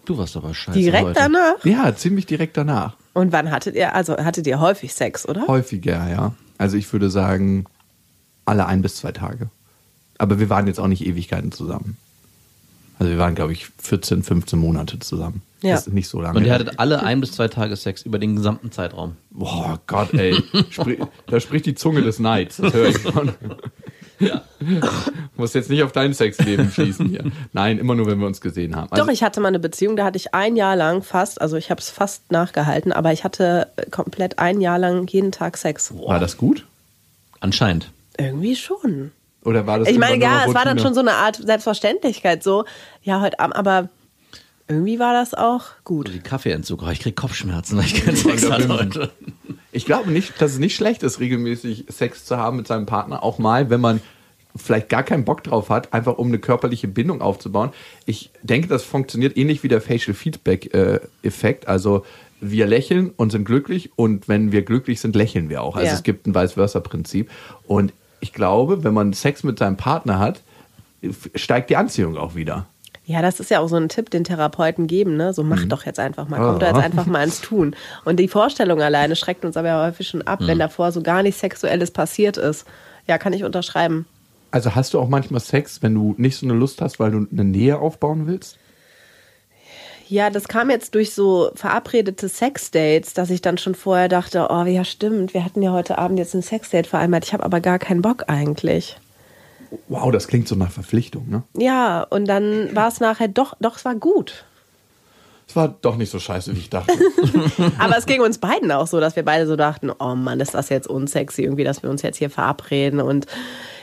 [0.06, 1.20] Du warst aber scheiße Direkt heute.
[1.20, 1.66] danach?
[1.66, 2.96] Ja, ziemlich direkt danach.
[3.14, 5.48] Und wann hattet ihr, also hattet ihr häufig Sex, oder?
[5.48, 6.34] Häufiger, ja.
[6.58, 7.66] Also ich würde sagen,
[8.46, 9.50] alle ein bis zwei Tage.
[10.18, 11.98] Aber wir waren jetzt auch nicht Ewigkeiten zusammen.
[13.00, 15.42] Also wir waren, glaube ich, 14, 15 Monate zusammen.
[15.62, 15.74] Ja.
[15.76, 16.38] Das ist nicht so lange.
[16.38, 19.18] Und ihr hattet alle ein bis zwei Tage Sex über den gesamten Zeitraum.
[19.30, 20.42] Boah, Gott, ey.
[20.70, 22.58] Sprich, da spricht die Zunge des Neids.
[22.58, 23.34] Das höre ich schon.
[24.20, 24.42] Ja.
[25.36, 27.26] Muss jetzt nicht auf dein Sexleben schließen hier.
[27.52, 28.92] Nein, immer nur, wenn wir uns gesehen haben.
[28.92, 31.58] Also, Doch, ich hatte mal eine Beziehung, da hatte ich ein Jahr lang fast, also
[31.58, 35.94] ich habe es fast nachgehalten, aber ich hatte komplett ein Jahr lang jeden Tag Sex.
[35.96, 36.66] war das gut?
[37.40, 37.92] Anscheinend.
[38.18, 39.12] Irgendwie schon.
[39.44, 42.66] Oder war das Ich meine, ja, es war dann schon so eine Art Selbstverständlichkeit, so,
[43.02, 43.90] ja, heute Abend, aber
[44.68, 46.14] irgendwie war das auch gut.
[46.14, 46.84] Die Kaffeeentzug.
[46.84, 49.12] Oh, ich krieg Kopfschmerzen, weil ich keinen Sex hatte heute.
[49.74, 53.24] Ich glaube nicht, dass es nicht schlecht ist, regelmäßig Sex zu haben mit seinem Partner.
[53.24, 54.02] Auch mal, wenn man
[54.56, 57.72] vielleicht gar keinen Bock drauf hat, einfach um eine körperliche Bindung aufzubauen.
[58.06, 61.68] Ich denke, das funktioniert ähnlich wie der Facial Feedback äh, Effekt.
[61.68, 62.06] Also
[62.40, 65.76] wir lächeln und sind glücklich und wenn wir glücklich sind, lächeln wir auch.
[65.76, 65.94] Also Ja.
[65.94, 67.32] es gibt ein Vice-Versa-Prinzip.
[67.66, 70.42] Und ich glaube, wenn man Sex mit seinem Partner hat,
[71.36, 72.68] steigt die Anziehung auch wieder.
[73.06, 75.34] Ja, das ist ja auch so ein Tipp, den Therapeuten geben, ne?
[75.34, 76.72] So mach doch jetzt einfach mal, kommt Ah.
[76.72, 77.76] doch jetzt einfach mal ins Tun.
[78.06, 81.22] Und die Vorstellung alleine schreckt uns aber ja häufig schon ab, wenn davor so gar
[81.22, 82.66] nichts Sexuelles passiert ist.
[83.06, 84.06] Ja, kann ich unterschreiben.
[84.52, 87.28] Also hast du auch manchmal Sex, wenn du nicht so eine Lust hast, weil du
[87.30, 88.58] eine Nähe aufbauen willst?
[90.08, 94.64] Ja, das kam jetzt durch so verabredete Sexdates, dass ich dann schon vorher dachte, oh
[94.64, 97.80] ja stimmt, wir hatten ja heute Abend jetzt ein Sexdate vereinbart, ich habe aber gar
[97.80, 98.98] keinen Bock eigentlich.
[99.88, 101.44] Wow, das klingt so nach Verpflichtung, ne?
[101.58, 104.46] Ja, und dann war es nachher doch, doch, es war gut.
[105.48, 106.94] Es war doch nicht so scheiße, wie ich dachte.
[107.78, 110.54] Aber es ging uns beiden auch so, dass wir beide so dachten, oh Mann, ist
[110.54, 113.28] das jetzt unsexy irgendwie, dass wir uns jetzt hier verabreden und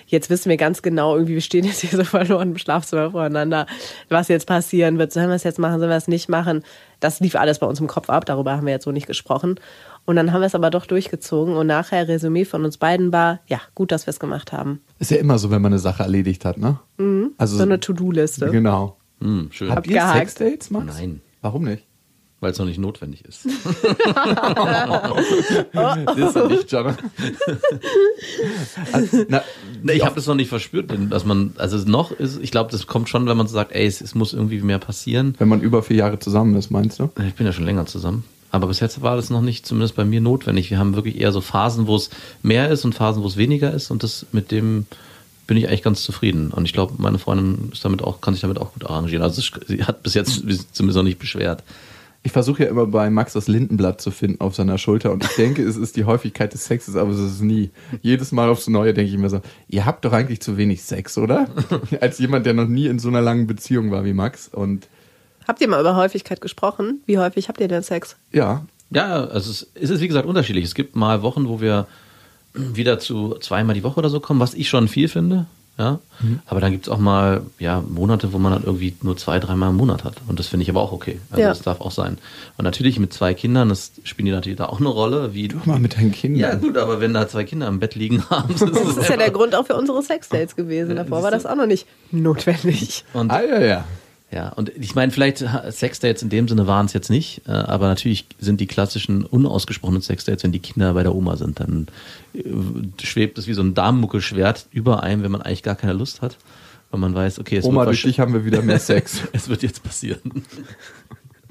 [0.06, 3.66] jetzt wissen wir ganz genau, irgendwie wir stehen jetzt hier so verloren im Schlafzimmer voreinander,
[4.08, 6.64] was jetzt passieren wird, sollen wir es jetzt machen, sollen wir es nicht machen.
[6.98, 9.60] Das lief alles bei uns im Kopf ab, darüber haben wir jetzt so nicht gesprochen.
[10.10, 13.38] Und dann haben wir es aber doch durchgezogen und nachher Resümee von uns beiden war,
[13.46, 14.80] ja, gut, dass wir es gemacht haben.
[14.98, 16.80] Ist ja immer so, wenn man eine Sache erledigt hat, ne?
[17.38, 18.50] Also So eine To-Do-Liste.
[18.50, 18.96] Genau.
[19.20, 19.70] Hm, schön.
[19.70, 20.04] Habt ihr.
[20.04, 20.98] Sexdates, Max?
[20.98, 21.20] Nein.
[21.42, 21.84] Warum nicht?
[22.40, 23.46] Weil es noch nicht notwendig ist.
[25.72, 26.96] Das ist ja nicht, Jana.
[28.92, 29.42] also, na,
[29.84, 32.72] Nee, ich habe das noch nicht verspürt, denn dass man, also noch ist, ich glaube,
[32.72, 35.36] das kommt schon, wenn man so sagt, ey, es, es muss irgendwie mehr passieren.
[35.38, 37.10] wenn man über vier Jahre zusammen ist, meinst du?
[37.24, 38.24] Ich bin ja schon länger zusammen.
[38.50, 40.70] Aber bis jetzt war das noch nicht, zumindest bei mir, notwendig.
[40.70, 42.10] Wir haben wirklich eher so Phasen, wo es
[42.42, 43.90] mehr ist und Phasen, wo es weniger ist.
[43.90, 44.86] Und das mit dem
[45.46, 46.52] bin ich eigentlich ganz zufrieden.
[46.52, 49.22] Und ich glaube, meine Freundin ist damit auch, kann sich damit auch gut arrangieren.
[49.22, 51.64] Also sie hat bis jetzt zumindest noch nicht beschwert.
[52.22, 55.30] Ich versuche ja immer bei Max das Lindenblatt zu finden auf seiner Schulter und ich
[55.36, 57.70] denke, es ist die Häufigkeit des Sexes, aber es ist nie.
[58.02, 61.16] Jedes Mal aufs Neue denke ich mir so, ihr habt doch eigentlich zu wenig Sex,
[61.16, 61.48] oder?
[62.00, 64.86] Als jemand, der noch nie in so einer langen Beziehung war wie Max und
[65.46, 67.00] Habt ihr mal über Häufigkeit gesprochen?
[67.06, 68.16] Wie häufig habt ihr denn Sex?
[68.32, 70.64] ja, Ja, also es, es ist wie gesagt unterschiedlich.
[70.64, 71.86] Es gibt mal Wochen, wo wir
[72.54, 75.46] wieder zu zweimal die Woche oder so kommen, was ich schon viel finde.
[75.78, 75.98] Ja,
[76.44, 79.70] aber dann gibt es auch mal ja, Monate, wo man dann irgendwie nur zwei, dreimal
[79.70, 80.16] im Monat hat.
[80.28, 81.20] Und das finde ich aber auch okay.
[81.30, 81.48] Also Ja.
[81.48, 82.18] das darf auch sein.
[82.58, 85.32] Und natürlich mit zwei Kindern, das spielen die natürlich da auch eine Rolle.
[85.32, 86.40] Wie, guck mal mit deinen Kindern.
[86.40, 89.16] ja gut, aber wenn da zwei Kinder im Bett liegen haben, das Das ist ja
[89.16, 90.96] der Grund auch für unsere Sexdates gewesen.
[90.96, 93.04] Davor war das auch noch nicht notwendig.
[93.14, 93.84] Und Ah, ja, ja.
[94.32, 95.38] Ja, und ich meine, vielleicht
[95.70, 100.02] Sexdates in dem Sinne waren es jetzt nicht, äh, aber natürlich sind die klassischen unausgesprochenen
[100.02, 101.88] Sexdates, wenn die Kinder bei der Oma sind, dann
[102.32, 102.42] äh,
[103.02, 106.36] schwebt es wie so ein Damenmuckelschwert über einem, wenn man eigentlich gar keine Lust hat.
[106.92, 109.22] Weil man weiß, okay, es, Oma, durch dich haben wir wieder mehr Sex.
[109.32, 110.20] es wird jetzt passieren.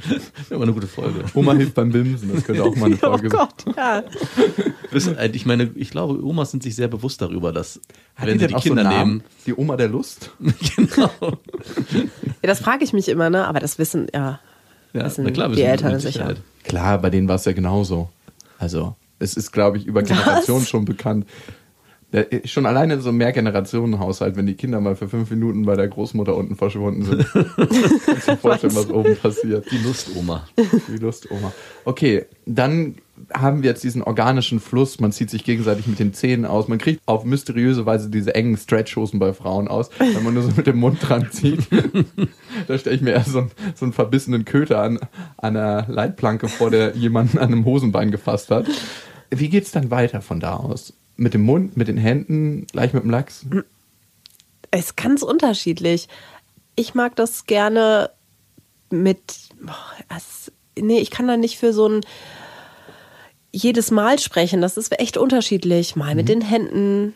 [0.49, 1.23] Aber eine gute Folge.
[1.33, 3.39] Oma hilft beim Bimsen, das könnte auch mal eine Oh Folge sein.
[3.65, 4.03] Gott, ja.
[4.91, 7.79] Wissen, Ich meine, ich glaube, Omas sind sich sehr bewusst darüber, dass
[8.15, 9.11] Hat wenn sie denn die auch Kinder so einen Namen?
[9.17, 10.31] nehmen, Die Oma der Lust?
[10.75, 11.11] genau.
[11.21, 12.01] ja.
[12.41, 13.47] Das frage ich mich immer, ne?
[13.47, 14.39] Aber das wissen, ja.
[14.93, 16.35] Ja, sind na klar, die wissen Eltern sicher.
[16.63, 18.09] Klar, bei denen war es ja genauso.
[18.57, 21.25] Also, es ist, glaube ich, über Generationen schon bekannt.
[22.11, 25.75] Der, schon alleine in so einem Mehrgenerationenhaushalt, wenn die Kinder mal für fünf Minuten bei
[25.75, 27.27] der Großmutter unten verschwunden sind.
[27.33, 29.69] Kannst du dir vorstellen, was oben passiert.
[29.71, 30.47] Die Lustoma.
[30.87, 31.53] Die Lust, Oma.
[31.85, 32.95] Okay, dann
[33.31, 34.99] haben wir jetzt diesen organischen Fluss.
[34.99, 36.67] Man zieht sich gegenseitig mit den Zähnen aus.
[36.67, 40.51] Man kriegt auf mysteriöse Weise diese engen Stretchhosen bei Frauen aus, wenn man nur so
[40.55, 41.67] mit dem Mund dran zieht.
[42.67, 44.97] da stelle ich mir eher so einen, so einen verbissenen Köter an,
[45.37, 48.65] an einer Leitplanke vor, der jemanden an einem Hosenbein gefasst hat.
[49.29, 50.93] Wie geht's dann weiter von da aus?
[51.19, 53.45] Mit dem Mund, mit den Händen, gleich mit dem Lachs?
[54.71, 56.07] Es ist ganz unterschiedlich.
[56.75, 58.11] Ich mag das gerne
[58.89, 59.19] mit.
[59.61, 60.17] Boah,
[60.79, 62.01] nee, ich kann da nicht für so ein
[63.51, 64.61] jedes Mal sprechen.
[64.61, 65.97] Das ist echt unterschiedlich.
[65.97, 67.13] Mal mit den Händen,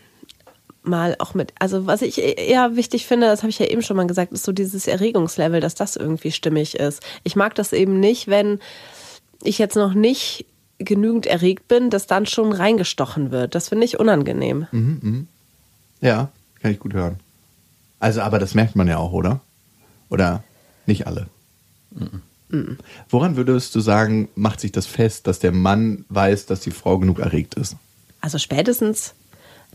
[0.81, 1.53] mal auch mit.
[1.59, 4.43] Also, was ich eher wichtig finde, das habe ich ja eben schon mal gesagt, ist
[4.43, 7.01] so dieses Erregungslevel, dass das irgendwie stimmig ist.
[7.23, 8.59] Ich mag das eben nicht, wenn
[9.43, 10.45] ich jetzt noch nicht
[10.79, 13.55] genügend erregt bin, dass dann schon reingestochen wird.
[13.55, 15.27] Das finde ich unangenehm.
[16.01, 16.29] Ja,
[16.61, 17.19] kann ich gut hören.
[17.99, 19.39] Also, aber das merkt man ja auch, oder?
[20.09, 20.43] Oder
[20.85, 21.27] nicht alle?
[23.09, 26.99] Woran würdest du sagen, macht sich das fest, dass der Mann weiß, dass die Frau
[26.99, 27.77] genug erregt ist?
[28.19, 29.13] Also spätestens,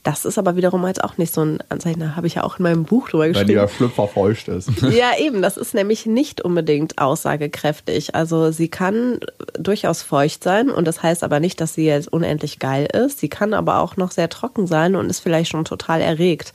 [0.09, 2.59] das ist aber wiederum jetzt auch nicht so ein Anzeichen, da habe ich ja auch
[2.59, 3.69] in meinem Buch drüber geschrieben.
[3.69, 4.71] Schlüpfer feucht ist.
[4.91, 8.15] Ja, eben, das ist nämlich nicht unbedingt aussagekräftig.
[8.15, 9.21] Also sie kann
[9.59, 13.19] durchaus feucht sein und das heißt aber nicht, dass sie jetzt unendlich geil ist.
[13.19, 16.55] Sie kann aber auch noch sehr trocken sein und ist vielleicht schon total erregt.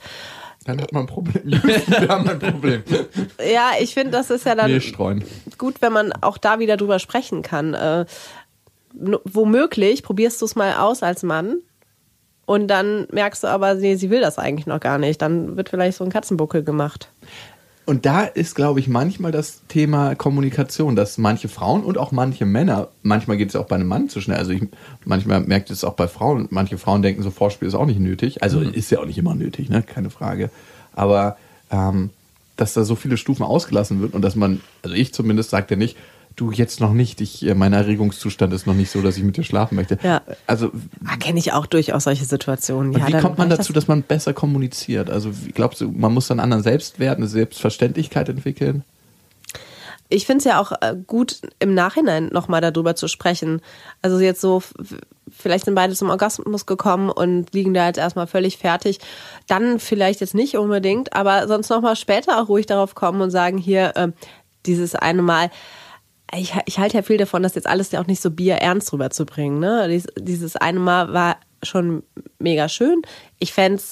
[0.64, 1.44] Dann hat man ein Problem.
[1.62, 2.82] Wir haben ein Problem.
[3.38, 4.82] Ja, ich finde, das ist ja dann
[5.58, 7.74] gut, wenn man auch da wieder drüber sprechen kann.
[7.74, 8.04] Äh,
[8.92, 11.58] womöglich probierst du es mal aus als Mann
[12.46, 15.22] und dann merkst du aber, nee, sie will das eigentlich noch gar nicht.
[15.22, 17.08] Dann wird vielleicht so ein Katzenbuckel gemacht.
[17.86, 22.46] Und da ist, glaube ich, manchmal das Thema Kommunikation, dass manche Frauen und auch manche
[22.46, 24.38] Männer, manchmal geht es auch bei einem Mann zu schnell.
[24.38, 24.62] Also ich,
[25.04, 26.48] manchmal merkt es auch bei Frauen.
[26.50, 28.42] Manche Frauen denken, so Vorspiel ist auch nicht nötig.
[28.42, 29.82] Also ist ja auch nicht immer nötig, ne?
[29.82, 30.50] Keine Frage.
[30.94, 31.36] Aber
[31.70, 32.10] ähm,
[32.56, 35.76] dass da so viele Stufen ausgelassen wird und dass man, also ich zumindest sagt ja
[35.76, 35.96] nicht,
[36.36, 39.36] du jetzt noch nicht, ich, äh, mein Erregungszustand ist noch nicht so, dass ich mit
[39.36, 39.98] dir schlafen möchte.
[40.02, 40.22] Ja.
[40.46, 40.70] Also
[41.06, 42.92] Ah, kenne ich auch durchaus solche Situationen.
[42.92, 45.10] ja, wie kommt man dazu, dass man besser kommuniziert?
[45.10, 48.84] Also glaubst du, man muss dann anderen Selbstwert, eine Selbstverständlichkeit entwickeln?
[50.10, 53.60] ich finde es ja auch äh, gut, im Nachhinein nochmal darüber zu sprechen.
[54.02, 54.62] Also jetzt so,
[55.30, 58.98] vielleicht sind beide zum Orgasmus gekommen und liegen da jetzt erstmal völlig fertig.
[59.48, 63.58] Dann vielleicht jetzt nicht unbedingt, aber sonst nochmal später auch ruhig darauf kommen und sagen,
[63.58, 64.08] hier, äh,
[64.66, 65.50] dieses eine Mal,
[66.32, 69.58] ich, ich halte ja viel davon, das jetzt alles ja auch nicht so bierernst rüberzubringen.
[69.58, 69.88] Ne?
[69.88, 72.02] Dies, dieses eine Mal war schon
[72.38, 73.02] mega schön.
[73.38, 73.82] Ich fände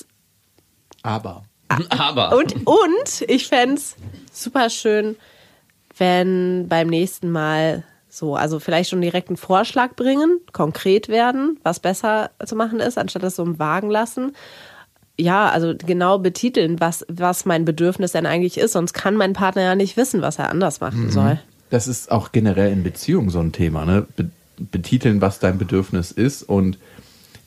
[1.02, 1.44] Aber.
[1.88, 2.36] Aber.
[2.36, 3.96] und, und ich fände es
[4.32, 5.16] super schön,
[5.96, 11.80] wenn beim nächsten Mal so, also vielleicht schon direkt einen Vorschlag bringen, konkret werden, was
[11.80, 14.36] besser zu machen ist, anstatt das so im Wagen lassen.
[15.18, 18.72] Ja, also genau betiteln, was, was mein Bedürfnis denn eigentlich ist.
[18.72, 21.40] Sonst kann mein Partner ja nicht wissen, was er anders machen soll.
[21.72, 24.06] Das ist auch generell in Beziehungen so ein Thema, ne?
[24.14, 24.28] Be
[24.70, 26.42] betiteln, was dein Bedürfnis ist.
[26.42, 26.78] Und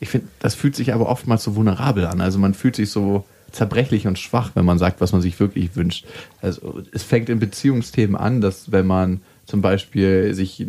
[0.00, 2.20] ich finde, das fühlt sich aber oftmals so vulnerabel an.
[2.20, 5.76] Also man fühlt sich so zerbrechlich und schwach, wenn man sagt, was man sich wirklich
[5.76, 6.04] wünscht.
[6.42, 10.66] Also es fängt in Beziehungsthemen an, dass wenn man zum Beispiel sich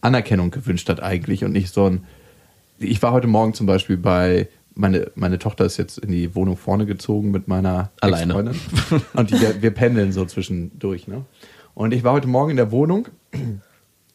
[0.00, 2.04] Anerkennung gewünscht hat eigentlich und nicht so ein.
[2.78, 6.56] Ich war heute Morgen zum Beispiel bei meine, meine Tochter ist jetzt in die Wohnung
[6.56, 8.32] vorne gezogen mit meiner Alleine.
[8.32, 8.60] Ex-Freundin.
[9.12, 11.06] Und die, wir pendeln so zwischendurch.
[11.08, 11.26] Ne?
[11.76, 13.08] Und ich war heute Morgen in der Wohnung.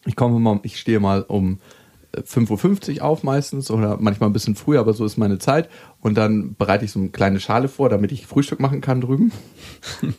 [0.03, 1.59] Ich komme mal, ich stehe mal um
[2.11, 5.69] äh, 5.50 Uhr auf meistens oder manchmal ein bisschen früher, aber so ist meine Zeit.
[6.01, 9.31] Und dann bereite ich so eine kleine Schale vor, damit ich Frühstück machen kann drüben.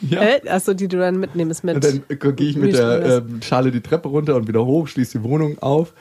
[0.00, 0.22] Ja.
[0.22, 1.74] Äh, Achso, die du dann mitnimmst mit.
[1.74, 4.88] Und dann äh, gehe ich mit der ähm, Schale die Treppe runter und wieder hoch,
[4.88, 5.92] schließe die Wohnung auf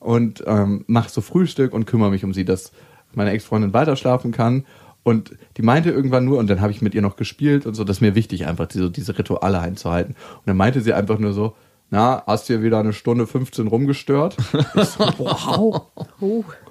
[0.00, 2.72] und ähm, mache so Frühstück und kümmere mich um sie, dass
[3.14, 4.66] meine Ex-Freundin weiter schlafen kann.
[5.02, 7.84] Und die meinte irgendwann nur, und dann habe ich mit ihr noch gespielt und so,
[7.84, 10.14] das ist mir wichtig, einfach diese, diese Rituale einzuhalten.
[10.14, 11.54] Und dann meinte sie einfach nur so,
[11.90, 14.36] na, hast du hier wieder eine Stunde 15 rumgestört?
[14.76, 15.86] Ich so, wow.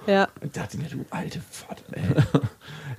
[0.10, 0.28] Ja.
[0.41, 2.01] Und dachte mir, du alte Pfad, ey.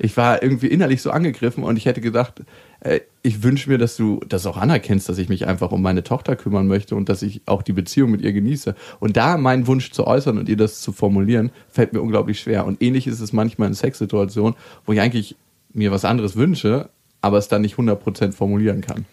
[0.02, 2.42] Ich war irgendwie innerlich so angegriffen und ich hätte gedacht,
[2.80, 6.02] äh, ich wünsche mir, dass du das auch anerkennst, dass ich mich einfach um meine
[6.02, 8.74] Tochter kümmern möchte und dass ich auch die Beziehung mit ihr genieße.
[8.98, 12.64] Und da meinen Wunsch zu äußern und ihr das zu formulieren, fällt mir unglaublich schwer.
[12.64, 14.54] Und ähnlich ist es manchmal in Sexsituationen,
[14.86, 15.36] wo ich eigentlich
[15.74, 16.88] mir was anderes wünsche,
[17.20, 19.04] aber es dann nicht 100% formulieren kann.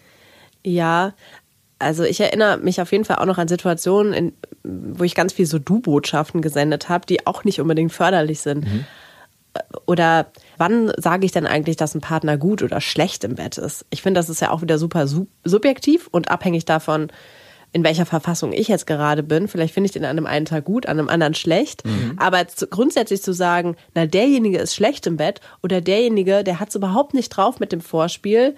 [0.64, 1.12] Ja,
[1.78, 4.32] also ich erinnere mich auf jeden Fall auch noch an Situationen, in,
[4.64, 8.66] wo ich ganz viel so Du-Botschaften gesendet habe, die auch nicht unbedingt förderlich sind.
[9.86, 10.26] Oder
[10.56, 13.86] wann sage ich denn eigentlich, dass ein Partner gut oder schlecht im Bett ist?
[13.90, 17.08] Ich finde, das ist ja auch wieder super sub subjektiv und abhängig davon,
[17.72, 19.46] in welcher Verfassung ich jetzt gerade bin.
[19.46, 21.82] Vielleicht finde ich den an einem einen Tag gut, an einem anderen schlecht.
[22.16, 26.70] Aber zu, grundsätzlich zu sagen, na, derjenige ist schlecht im Bett oder derjenige, der hat
[26.70, 28.54] es überhaupt nicht drauf mit dem Vorspiel,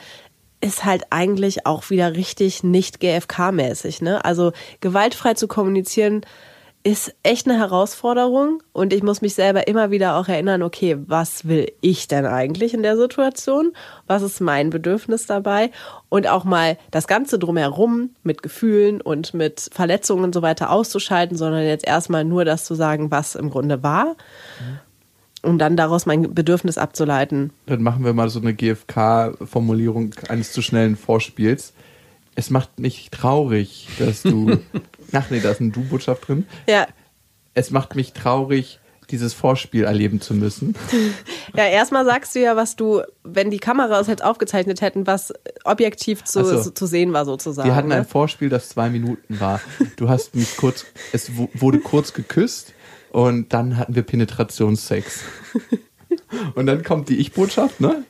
[0.60, 4.02] ist halt eigentlich auch wieder richtig nicht GFK-mäßig.
[4.02, 4.24] Ne?
[4.24, 6.22] Also gewaltfrei zu kommunizieren
[6.82, 11.46] ist echt eine Herausforderung und ich muss mich selber immer wieder auch erinnern, okay, was
[11.46, 13.72] will ich denn eigentlich in der Situation?
[14.06, 15.72] Was ist mein Bedürfnis dabei?
[16.08, 21.36] Und auch mal das Ganze drumherum mit Gefühlen und mit Verletzungen und so weiter auszuschalten,
[21.36, 24.16] sondern jetzt erstmal nur das zu sagen, was im Grunde war,
[25.42, 27.50] um dann daraus mein Bedürfnis abzuleiten.
[27.66, 31.72] Dann machen wir mal so eine GFK-Formulierung eines zu schnellen Vorspiels.
[32.34, 34.58] Es macht mich traurig, dass du.
[35.12, 36.46] Ach nee, da ist eine Du-Botschaft drin.
[36.68, 36.86] Ja,
[37.54, 38.78] Es macht mich traurig,
[39.10, 40.74] dieses Vorspiel erleben zu müssen.
[41.56, 45.32] Ja, erstmal sagst du ja, was du, wenn die Kameras jetzt aufgezeichnet hätten, was
[45.64, 46.70] objektiv zu, so.
[46.70, 47.66] zu sehen war sozusagen.
[47.68, 47.96] Wir hatten ne?
[47.96, 49.60] ein Vorspiel, das zwei Minuten war.
[49.96, 52.72] Du hast mich kurz, es wu- wurde kurz geküsst
[53.10, 55.22] und dann hatten wir Penetrationssex.
[56.54, 58.04] Und dann kommt die Ich-Botschaft, ne?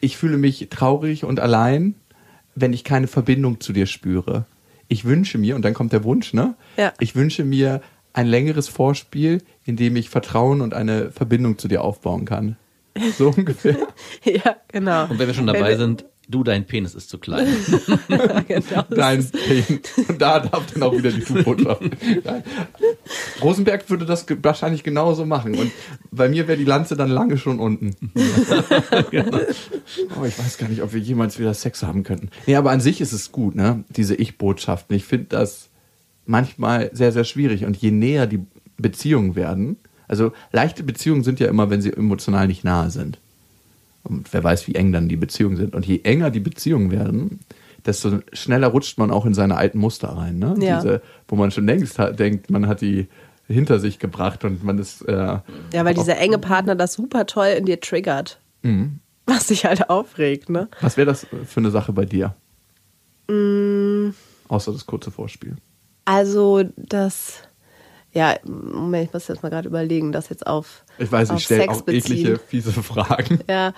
[0.00, 1.94] Ich fühle mich traurig und allein,
[2.54, 4.44] wenn ich keine Verbindung zu dir spüre.
[4.88, 6.54] Ich wünsche mir, und dann kommt der Wunsch, ne?
[6.76, 6.92] Ja.
[7.00, 7.80] Ich wünsche mir
[8.12, 12.56] ein längeres Vorspiel, in dem ich Vertrauen und eine Verbindung zu dir aufbauen kann.
[13.18, 13.88] So ungefähr.
[14.24, 15.04] Ja, genau.
[15.08, 17.46] Und wenn wir schon dabei Wenn- sind, du, dein Penis ist zu klein.
[18.48, 18.84] genau.
[18.90, 19.80] Nein, Pain.
[20.08, 21.82] Und da darf dann auch wieder die Du-Botschaft.
[23.42, 25.54] Rosenberg würde das wahrscheinlich genauso machen.
[25.56, 25.70] Und
[26.10, 27.96] bei mir wäre die Lanze dann lange schon unten.
[30.20, 32.30] oh, ich weiß gar nicht, ob wir jemals wieder Sex haben könnten.
[32.46, 33.84] Nee, aber an sich ist es gut, ne?
[33.90, 34.96] Diese Ich-Botschaften.
[34.96, 35.70] Ich finde das
[36.26, 37.64] manchmal sehr, sehr schwierig.
[37.64, 38.40] Und je näher die
[38.76, 39.76] Beziehungen werden,
[40.08, 43.18] also leichte Beziehungen sind ja immer, wenn sie emotional nicht nahe sind.
[44.04, 45.74] Und wer weiß, wie eng dann die Beziehungen sind.
[45.74, 47.40] Und je enger die Beziehungen werden,
[47.84, 50.38] desto schneller rutscht man auch in seine alten Muster rein.
[50.38, 50.54] Ne?
[50.58, 50.76] Ja.
[50.76, 53.08] Diese, wo man schon längst hat, denkt, man hat die
[53.46, 55.02] hinter sich gebracht und man ist.
[55.02, 55.38] Äh,
[55.72, 58.38] Ja, weil dieser enge Partner das super toll in dir triggert.
[58.62, 59.00] Mhm.
[59.26, 60.68] Was dich halt aufregt, ne?
[60.82, 62.34] was wäre das für eine Sache bei dir?
[63.26, 64.10] Mm.
[64.48, 65.56] Außer das kurze Vorspiel.
[66.04, 67.38] Also das,
[68.14, 71.44] ja, Moment, ich muss jetzt mal gerade überlegen, das jetzt auf Ich weiß, auf ich
[71.44, 72.40] stelle auch eklige, beziehen.
[72.48, 73.40] fiese Fragen.
[73.48, 73.74] Ja.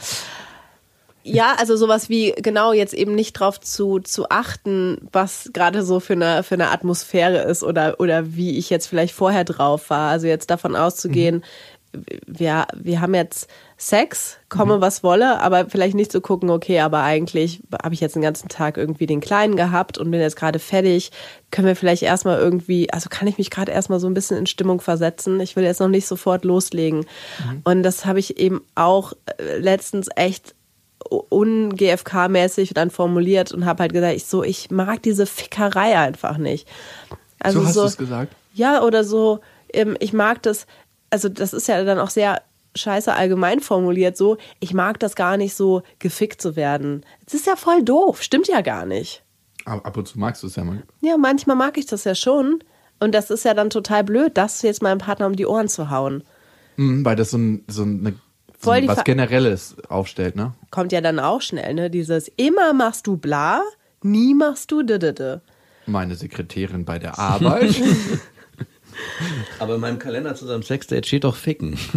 [1.28, 5.98] Ja, also sowas wie genau jetzt eben nicht drauf zu, zu achten, was gerade so
[5.98, 10.10] für eine, für eine Atmosphäre ist oder, oder wie ich jetzt vielleicht vorher drauf war.
[10.10, 11.42] Also jetzt davon auszugehen,
[12.26, 13.48] wir, wir haben jetzt
[13.78, 18.14] Sex, komme was wolle, aber vielleicht nicht zu gucken, okay, aber eigentlich habe ich jetzt
[18.14, 21.10] den ganzen Tag irgendwie den Kleinen gehabt und bin jetzt gerade fertig.
[21.50, 24.46] Können wir vielleicht erstmal irgendwie, also kann ich mich gerade erstmal so ein bisschen in
[24.46, 25.40] Stimmung versetzen.
[25.40, 27.04] Ich will jetzt noch nicht sofort loslegen.
[27.64, 30.54] Und das habe ich eben auch äh, letztens echt
[31.10, 36.66] un-GFK-mäßig dann formuliert und habe halt gesagt, ich so, ich mag diese Fickerei einfach nicht.
[37.40, 38.34] Also so hast so, du es gesagt?
[38.54, 39.40] ja, oder so,
[39.72, 40.66] ähm, ich mag das,
[41.10, 42.40] also das ist ja dann auch sehr
[42.76, 47.04] scheiße allgemein formuliert, so, ich mag das gar nicht so gefickt zu werden.
[47.26, 49.22] Es ist ja voll doof, stimmt ja gar nicht.
[49.64, 50.82] Ab, ab und zu magst du es ja mal.
[51.00, 52.60] Ja, manchmal mag ich das ja schon.
[53.00, 55.90] Und das ist ja dann total blöd, das jetzt meinem Partner um die Ohren zu
[55.90, 56.22] hauen.
[56.76, 58.14] Mhm, weil das so, ein, so, eine,
[58.58, 60.54] so was Ver- Generelles aufstellt, ne?
[60.70, 61.90] Kommt ja dann auch schnell, ne?
[61.90, 63.62] Dieses immer machst du bla,
[64.02, 65.42] nie machst du didede.
[65.86, 67.74] Meine Sekretärin bei der Arbeit.
[69.58, 71.78] Aber in meinem Kalender zu seinem Sexdate steht doch Ficken.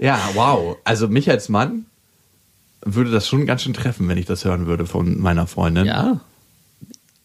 [0.00, 0.78] Ja, wow.
[0.84, 1.86] Also mich als Mann
[2.82, 5.86] würde das schon ganz schön treffen, wenn ich das hören würde von meiner Freundin.
[5.86, 6.20] Ja.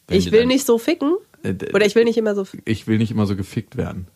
[0.07, 1.15] Wenn Ich will nicht so ficken.
[1.43, 2.63] Äh, Oder ich will nicht immer so ficken.
[2.65, 4.07] Ich will nicht immer so gefickt werden.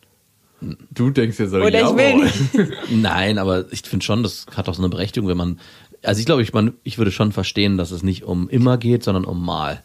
[0.90, 2.72] Du denkst dir so, Oder ich will nicht.
[2.90, 5.60] Nein, aber ich finde schon, das hat auch so eine Berechtigung, wenn man.
[6.02, 9.02] Also ich glaube, ich, man, ich würde schon verstehen, dass es nicht um immer geht,
[9.02, 9.82] sondern um mal.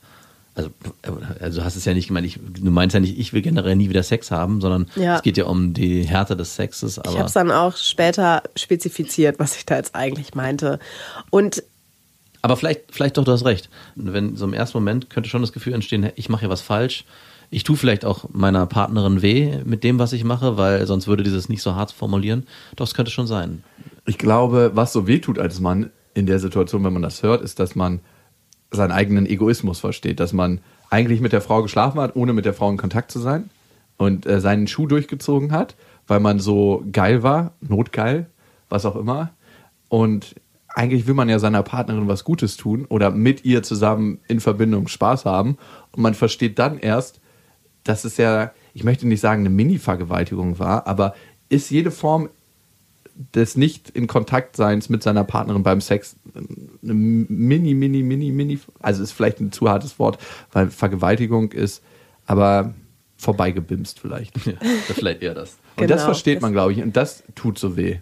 [0.55, 0.69] Also,
[1.41, 3.75] also du hast es ja nicht gemeint, ich, du meinst ja nicht, ich will generell
[3.75, 5.17] nie wieder Sex haben, sondern Ja.
[5.17, 6.93] es geht ja um die Härte des Sexes.
[6.97, 10.79] Ich Aber habe es dann auch später spezifiziert, was ich da jetzt eigentlich meinte.
[11.29, 11.61] Und
[12.41, 13.69] Aber vielleicht, vielleicht doch, du hast recht.
[13.95, 17.03] Wenn so im ersten Moment könnte schon das Gefühl entstehen, ich mache hier was falsch.
[17.51, 21.23] Ich tue vielleicht auch meiner Partnerin weh mit dem, was ich mache, weil sonst würde
[21.23, 22.47] dieses nicht so hart formulieren.
[22.75, 23.63] Doch, es könnte schon sein.
[24.05, 27.41] Ich glaube, was so weh tut als Mann in der Situation, wenn man das hört,
[27.41, 27.99] ist, dass man
[28.71, 30.59] seinen eigenen Egoismus versteht, dass man
[30.89, 33.49] eigentlich mit der Frau geschlafen hat, ohne mit der Frau in Kontakt zu sein
[33.97, 35.75] und äh, seinen Schuh durchgezogen hat,
[36.07, 38.27] weil man so geil war, notgeil,
[38.69, 39.31] was auch immer.
[39.89, 40.35] Und
[40.69, 44.87] eigentlich will man ja seiner Partnerin was Gutes tun oder mit ihr zusammen in Verbindung
[44.87, 45.57] Spaß haben.
[45.91, 47.21] Und man versteht dann erst,
[47.83, 51.15] dass es ja, ich möchte nicht sagen, eine Mini-Vergewaltigung war, aber
[51.47, 52.29] ist jede Form
[53.15, 56.17] des nicht in Kontaktseins mit seiner Partnerin beim Sex
[56.83, 60.17] eine mini, mini, mini, mini, also ist vielleicht ein zu hartes Wort,
[60.51, 61.81] weil Vergewaltigung ist,
[62.25, 62.73] aber
[63.17, 64.33] vorbeigebimst vielleicht.
[64.45, 64.53] Ja,
[64.93, 65.57] vielleicht eher das.
[65.77, 66.05] Und das Genau.
[66.05, 67.97] versteht man, glaube ich, und das tut so weh.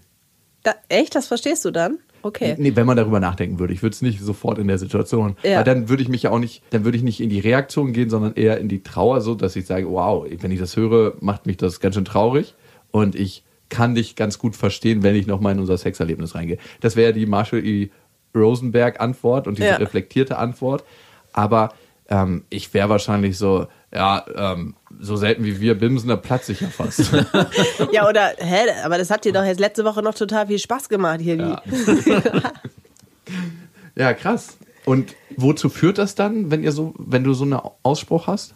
[0.63, 1.99] da, echt, das verstehst du dann?
[2.23, 2.55] Okay.
[2.57, 3.73] Nee, wenn man darüber nachdenken würde.
[3.73, 5.35] Ich würde es nicht sofort in der Situation.
[5.43, 5.57] Ja.
[5.57, 7.91] Weil dann würde ich mich ja auch nicht, dann würde ich nicht in die Reaktion
[7.91, 11.15] gehen, sondern eher in die Trauer, so dass ich sage, wow, wenn ich das höre,
[11.19, 12.55] macht mich das ganz schön traurig.
[12.91, 13.43] Und ich
[13.73, 16.57] kann dich ganz gut verstehen, wenn ich nochmal in unser Sexerlebnis reingehe.
[16.81, 17.89] Das wäre die Marshall E.
[18.35, 19.75] Rosenberg-Antwort und diese Ja.
[19.75, 20.83] reflektierte Antwort.
[21.33, 21.69] Aber
[22.09, 26.61] ähm, ich wäre wahrscheinlich so, ja, ähm, so selten wie wir bimsen, da platze ich
[26.61, 27.11] ja fast.
[27.91, 30.89] Ja, oder, hä, aber das hat dir doch jetzt letzte Woche noch total viel Spaß
[30.89, 31.35] gemacht hier.
[31.35, 31.61] Ja.
[33.95, 34.57] Ja, krass.
[34.85, 38.53] Und wozu führt das dann, wenn ihr so, wenn du so einen Ausspruch hast?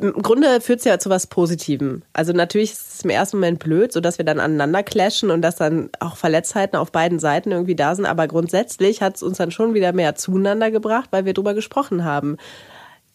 [0.00, 2.02] Im Grunde führt es ja zu was Positivem.
[2.12, 5.56] Also natürlich ist es im ersten Moment blöd, sodass wir dann aneinander clashen und dass
[5.56, 8.06] dann auch Verletztheiten auf beiden Seiten irgendwie da sind.
[8.06, 12.04] Aber grundsätzlich hat es uns dann schon wieder mehr zueinander gebracht, weil wir drüber gesprochen
[12.04, 12.36] haben.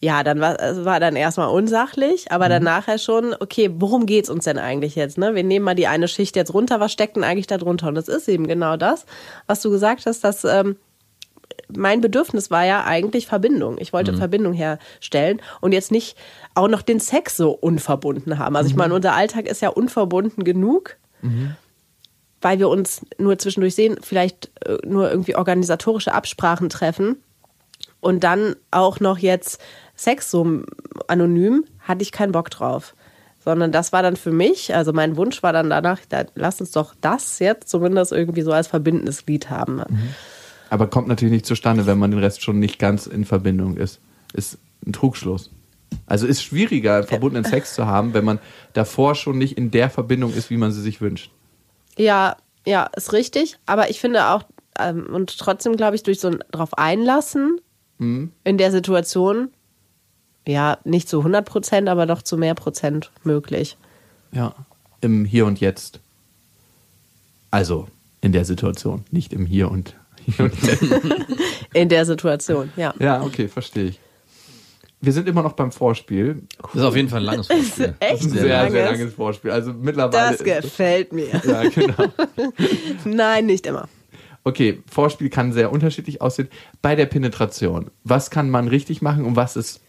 [0.00, 4.28] Ja, dann war, es war dann erstmal unsachlich, aber dann nachher schon, okay, worum geht's
[4.28, 5.16] uns denn eigentlich jetzt?
[5.16, 5.34] Ne?
[5.34, 7.88] Wir nehmen mal die eine Schicht jetzt runter, was steckt denn eigentlich da drunter?
[7.88, 9.06] Und das ist eben genau das,
[9.46, 10.76] was du gesagt hast, dass ähm,
[11.74, 13.76] mein Bedürfnis war ja eigentlich Verbindung.
[13.78, 16.16] Ich wollte Verbindung herstellen und jetzt nicht
[16.54, 18.56] auch noch den Sex so unverbunden haben.
[18.56, 20.96] Also ich meine, unser Alltag ist ja unverbunden genug,
[22.40, 27.16] weil wir uns nur zwischendurch sehen, vielleicht äh, nur irgendwie organisatorische Absprachen treffen
[28.00, 29.60] und dann auch noch jetzt
[29.96, 30.62] Sex so
[31.08, 32.94] anonym, hatte ich keinen Bock drauf.
[33.44, 36.72] Sondern das war dann für mich, also mein Wunsch war dann danach, da, lass uns
[36.72, 39.82] doch das jetzt zumindest irgendwie so als verbindendes Glied haben.
[40.68, 44.00] Aber kommt natürlich nicht zustande, wenn man den Rest schon nicht ganz in Verbindung ist.
[44.32, 45.50] Ist ein Trugschluss.
[46.06, 48.40] Also ist schwieriger, verbundenen Sex zu haben, wenn man
[48.72, 51.30] davor schon nicht in der Verbindung ist, wie man sie sich wünscht.
[51.96, 52.36] Ja,
[52.66, 53.58] ja, ist richtig.
[53.66, 54.44] Aber ich finde auch,
[54.78, 57.60] ähm, und trotzdem glaube ich, durch so ein drauf einlassen
[57.98, 59.48] in der Situation,
[60.46, 63.78] ja, nicht zu 100 Prozent, aber doch zu mehr Prozent möglich.
[64.32, 64.54] Ja.
[65.00, 66.00] Im Hier und Jetzt.
[67.50, 67.88] Also
[68.20, 70.05] in der Situation, nicht im Hier und, hier und Jetzt.
[71.72, 72.94] In der Situation, ja.
[72.98, 74.00] Ja, okay, verstehe ich.
[75.00, 76.42] Wir sind immer noch beim Vorspiel.
[76.62, 77.94] Das ist auf jeden Fall ein langes Vorspiel.
[78.00, 78.98] Das Echt ist ein sehr, sehr langes?
[78.98, 79.50] langes Vorspiel.
[79.50, 80.36] Also mittlerweile.
[80.36, 81.28] Das gefällt mir.
[81.44, 82.12] ja, genau.
[83.04, 83.88] Nein, nicht immer.
[84.42, 86.48] Okay, Vorspiel kann sehr unterschiedlich aussehen.
[86.80, 89.80] Bei der Penetration, was kann man richtig machen und was ist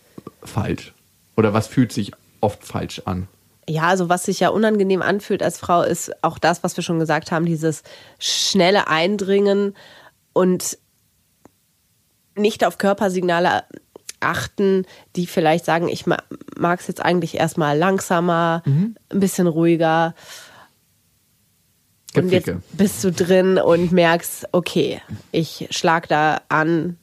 [0.44, 0.94] falsch?
[1.36, 2.12] Oder was fühlt sich
[2.42, 3.28] oft falsch an?
[3.70, 7.00] Ja, also was sich ja unangenehm anfühlt als Frau, ist auch das, was wir schon
[7.00, 7.84] gesagt haben, dieses
[8.18, 9.76] schnelle Eindringen
[10.38, 10.78] und
[12.36, 13.64] nicht auf Körpersignale
[14.20, 14.86] achten,
[15.16, 20.14] die vielleicht sagen, ich mag es jetzt eigentlich erstmal langsamer, ein bisschen ruhiger.
[22.16, 26.98] Und jetzt bist du drin und merkst, okay, ich schlag da an.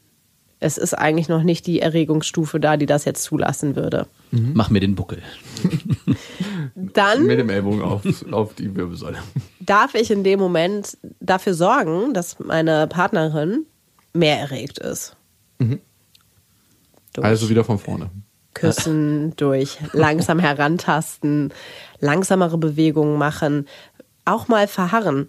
[0.61, 4.07] Es ist eigentlich noch nicht die Erregungsstufe da, die das jetzt zulassen würde.
[4.55, 5.23] Mach mir den Buckel.
[6.75, 8.03] Dann Mit dem Ellbogen auf,
[8.33, 9.19] auf die Wirbelsäule.
[9.61, 13.67] darf ich in dem Moment dafür sorgen, dass meine Partnerin
[14.13, 15.17] mehr erregt ist.
[15.59, 18.11] Durch Also wieder von vorne.
[18.55, 21.53] Küssen, durch langsam herantasten,
[22.01, 23.67] langsamere Bewegungen machen,
[24.25, 25.29] auch mal verharren.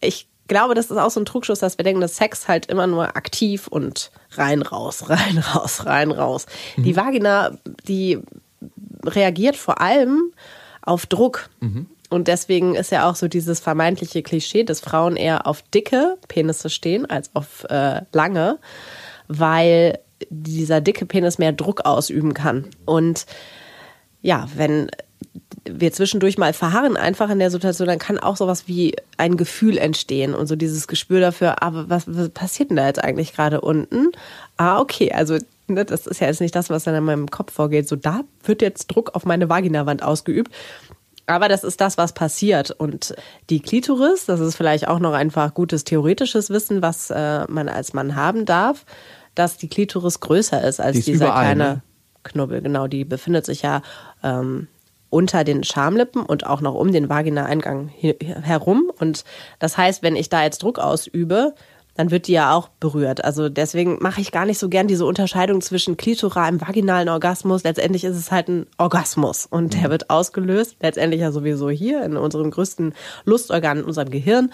[0.00, 2.86] Ich glaube, das ist auch so ein Trugschluss, dass wir denken, dass Sex halt immer
[2.86, 6.46] nur aktiv und rein, raus, rein, raus, rein, raus.
[6.76, 7.56] Die Vagina,
[7.88, 8.20] die
[9.04, 10.32] reagiert vor allem
[10.82, 11.50] auf Druck.
[12.10, 16.70] Und deswegen ist ja auch so dieses vermeintliche Klischee, dass Frauen eher auf dicke Penisse
[16.70, 18.58] stehen als auf äh, lange,
[19.26, 19.98] weil
[20.30, 22.68] dieser dicke Penis mehr Druck ausüben kann.
[22.84, 23.26] Und
[24.22, 24.90] ja, wenn
[25.68, 29.78] wir zwischendurch mal verharren einfach in der Situation, dann kann auch sowas wie ein Gefühl
[29.78, 33.60] entstehen und so dieses Gespür dafür, aber was, was passiert denn da jetzt eigentlich gerade
[33.60, 34.12] unten?
[34.56, 37.52] Ah, okay, also ne, das ist ja jetzt nicht das, was dann in meinem Kopf
[37.52, 37.88] vorgeht.
[37.88, 40.52] So, da wird jetzt Druck auf meine Vaginawand ausgeübt.
[41.26, 42.70] Aber das ist das, was passiert.
[42.70, 43.14] Und
[43.48, 47.94] die Klitoris, das ist vielleicht auch noch einfach gutes theoretisches Wissen, was äh, man als
[47.94, 48.84] Mann haben darf,
[49.34, 51.82] dass die Klitoris größer ist als Die ist dieser überall, kleine ne?
[52.24, 52.60] Knubbel.
[52.60, 53.80] Genau, die befindet sich ja
[54.22, 54.68] ähm,
[55.08, 58.90] unter den Schamlippen und auch noch um den Vaginaeingang he- herum.
[58.98, 59.24] Und
[59.60, 61.54] das heißt, wenn ich da jetzt Druck ausübe,
[61.94, 63.24] dann wird die ja auch berührt.
[63.24, 67.62] Also deswegen mache ich gar nicht so gern diese Unterscheidung zwischen klitoralem vaginalen Orgasmus.
[67.64, 70.76] Letztendlich ist es halt ein Orgasmus und der wird ausgelöst.
[70.80, 74.52] Letztendlich ja sowieso hier in unserem größten Lustorgan, in unserem Gehirn.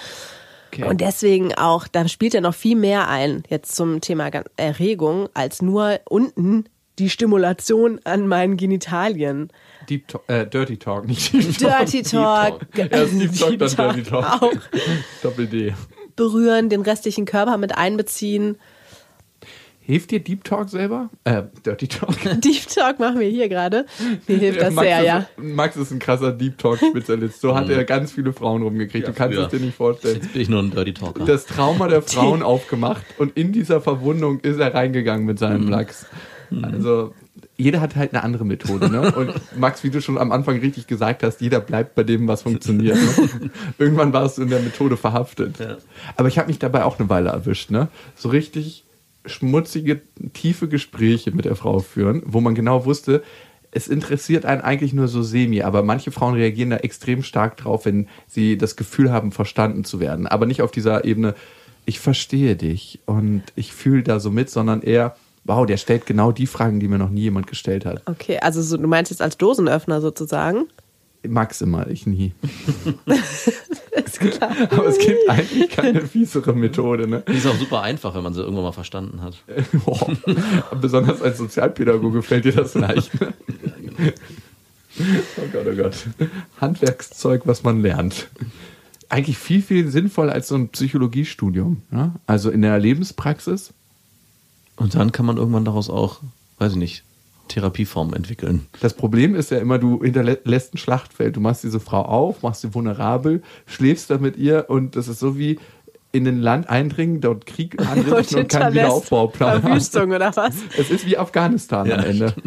[0.73, 0.85] Okay.
[0.85, 5.63] Und deswegen auch, da spielt ja noch viel mehr ein, jetzt zum Thema Erregung, als
[5.63, 6.67] nur unten
[7.01, 9.49] die Stimulation an meinen Genitalien.
[9.89, 11.87] Deep Talk, äh, Dirty Talk, nicht Deep Talk.
[11.87, 12.61] Dirty Talk.
[12.75, 12.93] Deep Talk.
[12.93, 14.43] Erst Deep Talk, dann Deep Talk Dirty Talk.
[14.43, 14.53] auch.
[15.23, 15.75] Doppel D.
[16.21, 18.59] Berühren, den restlichen Körper mit einbeziehen.
[19.81, 21.09] Hilft dir Deep Talk selber?
[21.25, 22.15] Äh, Dirty Talk.
[22.43, 23.87] Deep Talk machen wir hier gerade.
[24.29, 25.27] Mir hilft das Max sehr, ist, ja.
[25.39, 27.41] Max ist ein krasser Deep Talk-Spezialist.
[27.41, 29.07] So hat er ganz viele Frauen rumgekriegt.
[29.07, 29.47] Ja, du kannst früher.
[29.47, 30.17] es dir nicht vorstellen.
[30.17, 31.25] Jetzt bin ich nur ein Dirty Talker.
[31.25, 36.05] Das Trauma der Frauen aufgemacht und in dieser Verwundung ist er reingegangen mit seinem Lachs.
[36.63, 37.15] Also
[37.61, 38.91] jeder hat halt eine andere Methode.
[38.91, 39.13] Ne?
[39.13, 42.43] Und Max, wie du schon am Anfang richtig gesagt hast, jeder bleibt bei dem, was
[42.43, 42.97] funktioniert.
[42.97, 43.51] Ne?
[43.79, 45.59] Irgendwann warst du in der Methode verhaftet.
[45.59, 45.77] Ja.
[46.17, 47.71] Aber ich habe mich dabei auch eine Weile erwischt.
[47.71, 47.89] Ne?
[48.17, 48.85] So richtig
[49.27, 50.01] schmutzige,
[50.33, 53.23] tiefe Gespräche mit der Frau führen, wo man genau wusste,
[53.73, 57.85] es interessiert einen eigentlich nur so semi, aber manche Frauen reagieren da extrem stark drauf,
[57.85, 60.27] wenn sie das Gefühl haben, verstanden zu werden.
[60.27, 61.35] Aber nicht auf dieser Ebene,
[61.85, 65.17] ich verstehe dich und ich fühle da so mit, sondern eher,
[65.51, 68.03] wow, der stellt genau die Fragen, die mir noch nie jemand gestellt hat.
[68.07, 70.69] Okay, also so, du meinst jetzt als Dosenöffner sozusagen?
[71.27, 72.33] Maximal, ich nie.
[73.93, 74.55] Ist klar.
[74.71, 77.25] Aber es gibt eigentlich keine fiesere Methode, ne?
[77.29, 79.37] Die ist auch super einfach, wenn man sie irgendwann mal verstanden hat.
[79.85, 80.17] Boah.
[80.81, 83.21] Besonders als Sozialpädagoge fällt dir das leicht.
[83.21, 83.35] Ne?
[85.37, 86.07] Oh Gott, oh Gott.
[86.61, 88.29] Handwerkszeug, was man lernt.
[89.09, 91.83] Eigentlich viel, viel sinnvoller als so ein Psychologiestudium.
[91.91, 92.15] Ne?
[92.27, 93.75] Also in der Lebenspraxis.
[94.81, 96.21] Und dann kann man irgendwann daraus auch,
[96.59, 97.05] weiß ich nicht,
[97.49, 98.67] Therapieformen entwickeln.
[98.81, 101.37] Das Problem ist ja immer, du hinterlässt ein Schlachtfeld.
[101.37, 105.19] Du machst diese Frau auf, machst sie vulnerabel, schläfst da mit ihr und das ist
[105.21, 105.59] so wie
[106.13, 109.63] in ein Land eindringen, dort Krieg anrichten und keinen Wiederaufbauplan haben.
[109.63, 110.55] Verwüstung oder was?
[110.79, 111.97] Es ist wie Afghanistan Ja.
[111.99, 112.35] am Ende.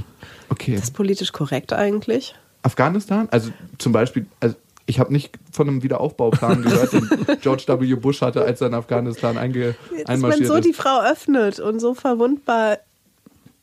[0.50, 0.76] Okay.
[0.76, 2.36] Das ist politisch korrekt eigentlich.
[2.62, 3.28] Afghanistan?
[3.32, 4.56] Also zum Beispiel, also
[4.86, 7.10] ich habe nicht von einem Wiederaufbauplan gehört, den
[7.42, 7.96] George W.
[7.96, 9.76] Bush hatte, als er in Afghanistan einge
[10.06, 10.78] Dass man so die ist.
[10.78, 12.80] Frau öffnet und so verwundbar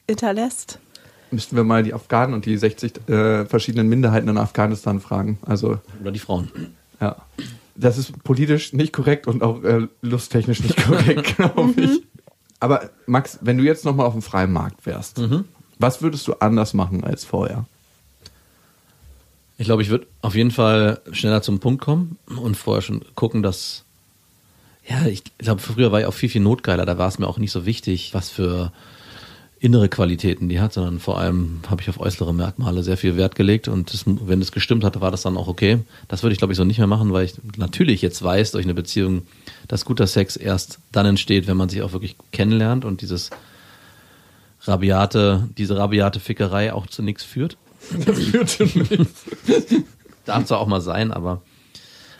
[0.08, 0.78] hinterlässt.
[1.30, 5.38] Müssten wir mal die Afghanen und die 60 äh, verschiedenen Minderheiten in Afghanistan fragen.
[5.46, 6.50] Also, Oder die Frauen.
[7.00, 7.16] ja.
[7.76, 12.02] Das ist politisch nicht korrekt und auch äh, lusttechnisch nicht korrekt, glaube ich.
[12.58, 15.18] Aber Max, wenn du jetzt nochmal auf dem freien Markt wärst,
[15.78, 17.64] was würdest du anders machen als vorher?
[19.60, 23.42] Ich glaube, ich würde auf jeden Fall schneller zum Punkt kommen und vorher schon gucken,
[23.42, 23.84] dass.
[24.88, 26.86] Ja, ich glaube, früher war ich auch viel, viel notgeiler.
[26.86, 28.72] Da war es mir auch nicht so wichtig, was für
[29.58, 33.34] innere Qualitäten die hat, sondern vor allem habe ich auf äußere Merkmale sehr viel Wert
[33.34, 35.80] gelegt und das, wenn es gestimmt hatte, war das dann auch okay.
[36.08, 38.64] Das würde ich, glaube ich, so nicht mehr machen, weil ich natürlich jetzt weiß durch
[38.64, 39.26] eine Beziehung,
[39.68, 43.28] dass guter Sex erst dann entsteht, wenn man sich auch wirklich kennenlernt und dieses
[44.62, 47.58] rabiate, diese rabiate Fickerei auch zu nichts führt.
[48.06, 49.24] Das führte nichts.
[50.24, 51.42] Darf zwar auch mal sein, aber,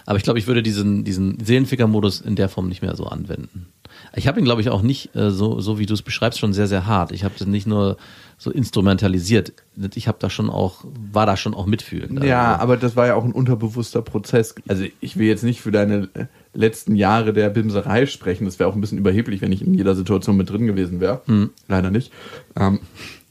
[0.07, 3.67] aber ich glaube, ich würde diesen, diesen Seelenficker-Modus in der Form nicht mehr so anwenden.
[4.15, 6.53] Ich habe ihn, glaube ich, auch nicht äh, so, so wie du es beschreibst, schon
[6.53, 7.13] sehr, sehr hart.
[7.13, 7.97] Ich habe das nicht nur
[8.39, 9.53] so instrumentalisiert.
[9.95, 12.25] Ich habe da schon auch, war da schon auch mitfühlend.
[12.25, 14.55] Ja, Also, aber das war ja auch ein unterbewusster Prozess.
[14.67, 18.47] Also ich will jetzt nicht für deine äh, letzten Jahre der Bimserei sprechen.
[18.47, 21.21] Das wäre auch ein bisschen überheblich, wenn ich in jeder Situation mit drin gewesen wäre.
[21.69, 22.11] Leider nicht.
[22.57, 22.81] Ähm,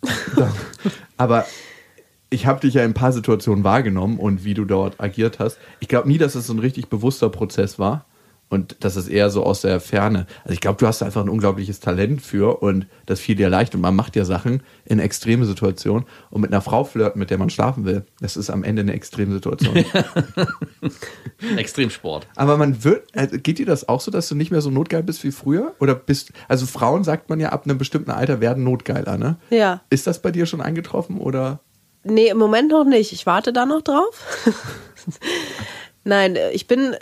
[1.18, 1.46] aber
[2.30, 5.58] ich habe dich ja in ein paar Situationen wahrgenommen und wie du dort agiert hast.
[5.80, 8.06] Ich glaube nie, dass es so ein richtig bewusster Prozess war.
[8.50, 10.26] Und das ist eher so aus der Ferne.
[10.44, 13.76] Also ich glaube, du hast einfach ein unglaubliches Talent für und das fiel dir leicht
[13.76, 17.38] und man macht ja Sachen in extreme Situationen und mit einer Frau flirten, mit der
[17.38, 18.06] man schlafen will.
[18.20, 19.78] Das ist am Ende eine extreme Situation.
[21.58, 22.28] Extremsport.
[22.36, 25.04] Aber man wird, also geht dir das auch so, dass du nicht mehr so notgeil
[25.04, 25.76] bist wie früher?
[25.80, 29.38] Oder bist, also Frauen sagt man ja ab einem bestimmten Alter werden notgeiler, ne?
[29.52, 29.82] Ja.
[29.92, 31.60] Ist das bei dir schon eingetroffen oder?
[32.04, 33.12] Nee, im Moment noch nicht.
[33.14, 34.26] Ich warte da noch drauf.
[36.04, 36.96] Nein, ich bin,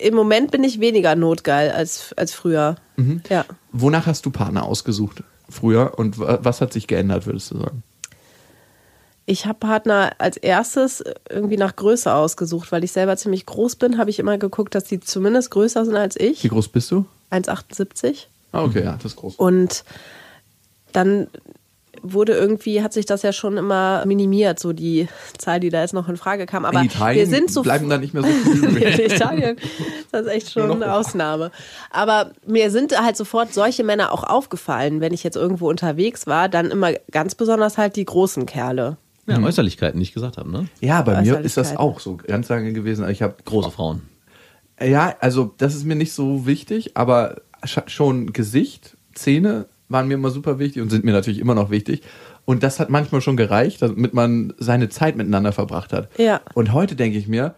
[0.00, 2.76] im Moment bin ich weniger notgeil als, als früher.
[3.28, 3.44] Ja.
[3.72, 7.82] Wonach hast du Partner ausgesucht früher und wa- was hat sich geändert, würdest du sagen?
[9.26, 13.96] Ich habe Partner als erstes irgendwie nach Größe ausgesucht, weil ich selber ziemlich groß bin,
[13.98, 16.48] habe ich immer geguckt, dass die zumindest größer sind als Wie ich.
[16.48, 17.06] groß bist du?
[17.30, 18.26] 1,78.
[18.52, 19.36] Ah, okay, ja, das ist groß.
[19.36, 19.84] Und
[20.92, 21.28] dann
[22.06, 25.94] wurde irgendwie, hat sich das ja schon immer minimiert, so die Zahl, die da jetzt
[25.94, 26.64] noch in Frage kam.
[26.64, 29.56] Aber in Italien wir sind so bleiben da nicht mehr so viele in Italien.
[30.12, 31.50] Das ist echt schon eine Ausnahme.
[31.90, 36.48] Aber mir sind halt sofort solche Männer auch aufgefallen, wenn ich jetzt irgendwo unterwegs war,
[36.48, 38.96] dann immer ganz besonders halt die großen Kerle.
[39.26, 40.68] Ja, Äußerlichkeiten, die ich gesagt habe, ne?
[40.80, 41.78] Ja, bei mir ist das Äußerlichkeiten.
[41.78, 43.08] auch so ganz lange gewesen.
[43.08, 44.02] Ich habe Große Frauen.
[44.82, 50.14] Ja, also das ist mir nicht so wichtig, aber sch- schon Gesicht, Zähne waren mir
[50.14, 52.02] immer super wichtig und sind mir natürlich immer noch wichtig.
[52.44, 56.08] Und das hat manchmal schon gereicht, damit man seine Zeit miteinander verbracht hat.
[56.18, 56.40] Ja.
[56.54, 57.54] Und heute denke ich mir,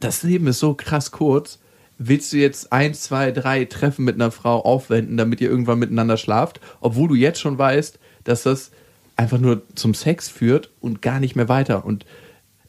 [0.00, 1.58] das Leben ist so krass kurz.
[1.98, 6.16] Willst du jetzt eins, zwei, drei Treffen mit einer Frau aufwenden, damit ihr irgendwann miteinander
[6.16, 8.70] schlaft, obwohl du jetzt schon weißt, dass das
[9.16, 11.84] einfach nur zum Sex führt und gar nicht mehr weiter.
[11.84, 12.06] Und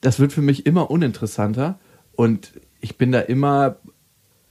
[0.01, 1.79] das wird für mich immer uninteressanter
[2.15, 2.51] und
[2.81, 3.77] ich bin da immer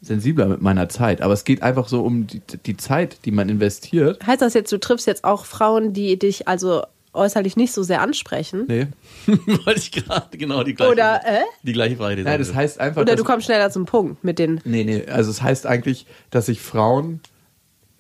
[0.03, 1.23] sensibler mit meiner Zeit.
[1.23, 4.27] Aber es geht einfach so um die, die Zeit, die man investiert.
[4.27, 6.83] Heißt das jetzt, du triffst jetzt auch Frauen, die dich also
[7.15, 8.65] äußerlich nicht so sehr ansprechen?
[8.69, 8.87] Nee.
[9.27, 11.43] Wollte ich gerade genau die gleiche, Oder, äh?
[11.63, 12.17] die gleiche Frage.
[12.17, 14.61] die Ja, das heißt einfach, Oder du kommst schneller zum Punkt mit den.
[14.65, 17.21] Nee, nee, also es heißt eigentlich, dass ich Frauen,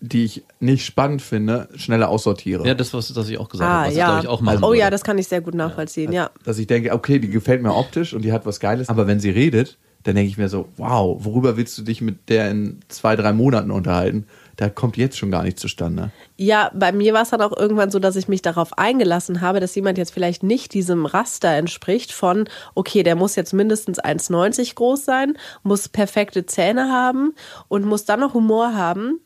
[0.01, 2.67] die ich nicht spannend finde, schneller aussortiere.
[2.67, 4.05] Ja, das, was das ich auch gesagt Ah, habe, was ja.
[4.05, 4.81] ich glaube ich auch machen oh würde.
[4.81, 6.31] ja, das kann ich sehr gut nachvollziehen, ja.
[6.45, 9.21] Dass ich denke, okay, die gefällt mir optisch und die hat was Geiles, aber wenn
[9.21, 12.81] sie redet, dann denke ich mir so, wow, worüber willst du dich mit der in
[12.89, 14.27] zwei, drei Monaten unterhalten?
[14.57, 16.11] Da kommt jetzt schon gar nichts zustande.
[16.37, 19.61] Ja, bei mir war es dann auch irgendwann so, dass ich mich darauf eingelassen habe,
[19.61, 24.75] dass jemand jetzt vielleicht nicht diesem Raster entspricht von, okay, der muss jetzt mindestens 1,90
[24.75, 27.35] groß sein, muss perfekte Zähne haben
[27.69, 29.21] und muss dann noch Humor haben.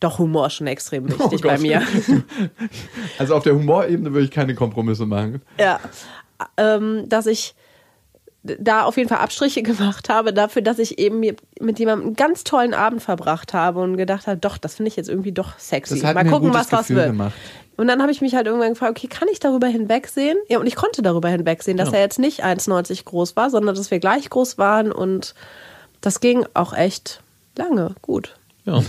[0.00, 1.60] Doch, Humor ist schon extrem Oh wichtig bei Gott.
[1.62, 1.82] mir.
[3.18, 5.42] Also auf der Humorebene würde ich keine Kompromisse machen.
[5.58, 5.80] Ja,
[6.56, 7.54] ähm, dass ich
[8.42, 12.44] da auf jeden Fall Abstriche gemacht habe dafür, dass ich eben mit jemandem einen ganz
[12.44, 16.00] tollen Abend verbracht habe und gedacht habe, doch, das finde ich jetzt irgendwie doch sexy.
[16.02, 17.06] Mal gucken, was was Gefühl wird.
[17.08, 17.34] gemacht.
[17.76, 20.36] Und dann habe ich mich halt irgendwann gefragt, okay, kann ich darüber hinwegsehen?
[20.48, 23.92] Ja, und ich konnte darüber hinwegsehen, dass er jetzt nicht 1,90 groß war, sondern dass
[23.92, 25.34] wir gleich groß waren und
[26.00, 27.20] das ging auch echt
[27.56, 28.34] lange gut.
[28.64, 28.82] Ja.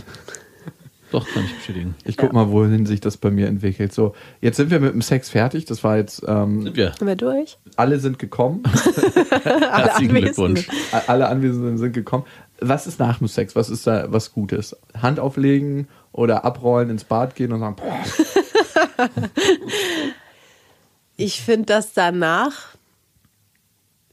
[1.12, 1.96] Doch, kann ich bestätigen.
[2.06, 3.94] Ich guck mal, wohin sich das bei mir entwickelt.
[3.94, 5.66] So, jetzt sind wir mit dem Sex fertig.
[5.66, 6.94] Das war jetzt, ähm, Sind wir.
[6.98, 7.58] Sind wir durch?
[7.76, 8.64] alle sind gekommen.
[9.44, 10.22] Herzlichen Anwesenden.
[10.56, 10.68] Glückwunsch.
[11.08, 12.26] alle Anwesenden sind gekommen.
[12.62, 13.56] Was ist nach dem Sex?
[13.56, 14.76] Was ist da was Gutes?
[15.02, 19.08] Hand auflegen oder abrollen, ins Bad gehen und sagen, boah,
[21.18, 22.76] Ich finde das danach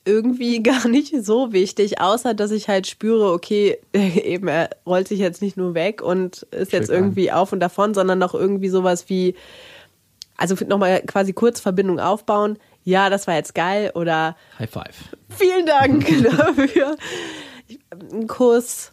[0.06, 5.18] irgendwie gar nicht so wichtig, außer dass ich halt spüre, okay, eben er rollt sich
[5.18, 9.08] jetzt nicht nur weg und ist jetzt irgendwie auf und davon, sondern noch irgendwie sowas
[9.08, 9.34] wie,
[10.36, 12.58] also nochmal quasi kurz Verbindung aufbauen.
[12.84, 14.94] Ja, das war jetzt geil oder High five.
[15.28, 16.96] vielen Dank dafür.
[18.12, 18.92] Ein Kuss.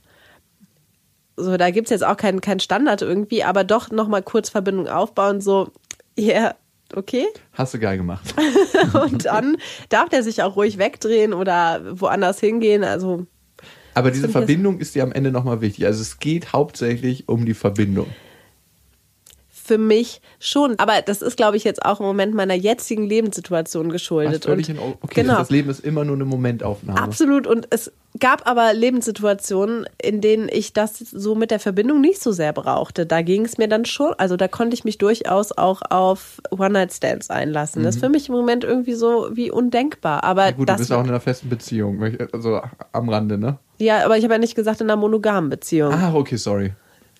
[1.35, 4.87] So, da gibt es jetzt auch keinen kein Standard irgendwie, aber doch nochmal kurz Verbindung
[4.87, 5.71] aufbauen, so,
[6.17, 6.53] ja,
[6.95, 7.25] okay.
[7.53, 8.33] hast du geil gemacht.
[8.93, 9.57] Und dann
[9.89, 12.83] darf der sich auch ruhig wegdrehen oder woanders hingehen.
[12.83, 13.25] Also
[13.93, 15.85] Aber diese Verbindung ist dir am Ende nochmal wichtig.
[15.85, 18.07] Also es geht hauptsächlich um die Verbindung.
[19.63, 20.77] Für mich schon.
[20.79, 24.45] Aber das ist, glaube ich, jetzt auch im Moment meiner jetzigen Lebenssituation geschuldet.
[24.45, 24.97] Und in Ordnung.
[25.01, 25.37] Okay, genau.
[25.37, 27.01] das Leben ist immer nur eine Momentaufnahme.
[27.01, 27.47] Absolut.
[27.47, 32.31] Und es gab aber Lebenssituationen, in denen ich das so mit der Verbindung nicht so
[32.31, 33.05] sehr brauchte.
[33.05, 37.29] Da ging es mir dann schon, also da konnte ich mich durchaus auch auf One-Night-Stands
[37.29, 37.83] einlassen.
[37.83, 40.23] Das ist für mich im Moment irgendwie so wie undenkbar.
[40.23, 40.47] Aber Mhm.
[40.47, 42.03] Ja, gut, du das, bist auch in einer festen Beziehung.
[42.33, 42.61] Also
[42.91, 43.57] am Rande, ne?
[43.79, 45.93] ja, aber ich habe ja nicht gesagt in einer monogamen Beziehung.
[45.93, 46.73] Ah, okay, sorry.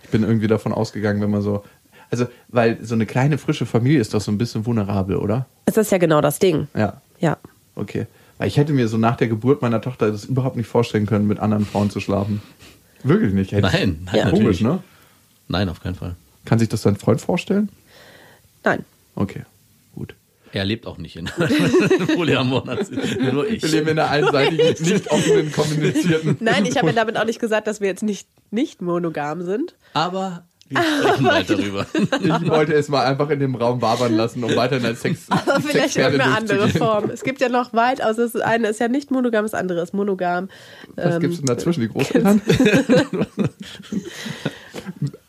[0.04, 1.64] Ich bin irgendwie davon ausgegangen, wenn man so.
[2.14, 5.48] Also, weil so eine kleine, frische Familie ist doch so ein bisschen vulnerabel, oder?
[5.66, 6.68] Es ist ja genau das Ding.
[6.78, 7.02] Ja.
[7.20, 7.38] Ja.
[7.74, 8.06] Okay.
[8.38, 11.26] Weil ich hätte mir so nach der Geburt meiner Tochter das überhaupt nicht vorstellen können,
[11.26, 12.44] mit anderen Frauen zu schlafen.
[13.02, 13.52] Wirklich nicht.
[13.52, 14.30] Hätte Nein, nein, Ja.
[14.30, 14.84] Komisch, ne?
[15.48, 16.16] Nein, auf keinen Fall.
[16.46, 17.70] Kann sich das dein Freund vorstellen?
[18.64, 18.86] Nein.
[19.16, 19.42] Okay,
[19.96, 20.14] gut.
[20.52, 21.26] Er lebt auch nicht in
[22.16, 22.64] Polyamor.
[23.34, 23.64] Nur ich.
[23.64, 26.38] Wir leben in einer einseitigen, nicht offenen, kommunizierten.
[26.42, 29.74] Nein, ich habe ja damit auch nicht gesagt, dass wir jetzt nicht, nicht monogam sind.
[29.94, 31.86] Aber wir sprechen bald darüber.
[32.24, 35.26] Ich wollte es mal einfach in dem Raum wabern lassen, um weiterhin als Sex.
[35.30, 36.70] Aber vielleicht Sexperte irgendeine andere.
[36.70, 37.10] Form.
[37.10, 40.50] Es gibt ja noch weitaus, das eine ist ja nicht monogam, das andere ist monogam.
[40.96, 41.82] Was Ähm, gibt's denn dazwischen?
[41.82, 42.42] Die Großeltern?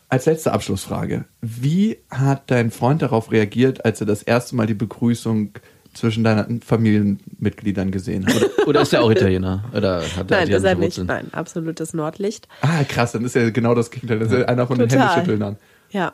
[0.09, 1.25] Als letzte Abschlussfrage.
[1.41, 5.51] Wie hat dein Freund darauf reagiert, als er das erste Mal die Begrüßung
[5.95, 8.67] zwischen deinen Familienmitgliedern gesehen hat?
[8.67, 9.63] Oder ist er auch Italiener?
[9.73, 10.85] Oder hat er Nein, ist er nicht.
[10.85, 11.07] Wurzeln?
[11.07, 12.47] Nein, absolutes Nordlicht.
[12.61, 14.19] ah, krass, dann ist er genau das Gegenteil.
[14.19, 15.15] Das ist ja einer von den Total.
[15.15, 15.57] Händeschütteln
[15.91, 16.13] Ja.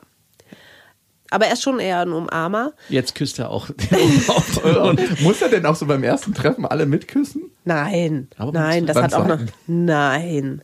[1.34, 2.74] Aber er ist schon eher ein Umarmer.
[2.90, 5.00] Jetzt küsst er auch den auf euren.
[5.22, 7.44] Muss er denn auch so beim ersten Treffen alle mitküssen?
[7.64, 9.40] Nein, Aber nein, das hat auch noch.
[9.66, 10.62] Nein.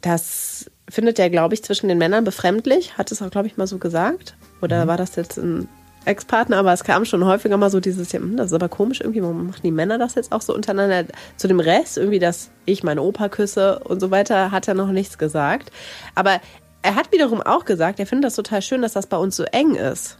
[0.00, 2.96] Das findet er, glaube ich, zwischen den Männern befremdlich.
[2.96, 4.36] Hat es auch, glaube ich, mal so gesagt.
[4.62, 5.68] Oder war das jetzt ein
[6.04, 6.58] Ex-Partner?
[6.58, 9.22] Aber es kam schon häufiger mal so dieses, ja, hm, das ist aber komisch irgendwie,
[9.22, 11.04] warum machen die Männer das jetzt auch so untereinander?
[11.36, 14.92] Zu dem Rest, irgendwie, dass ich meine Opa küsse und so weiter, hat er noch
[14.92, 15.70] nichts gesagt.
[16.14, 16.40] Aber
[16.82, 19.44] er hat wiederum auch gesagt, er findet das total schön, dass das bei uns so
[19.44, 20.18] eng ist.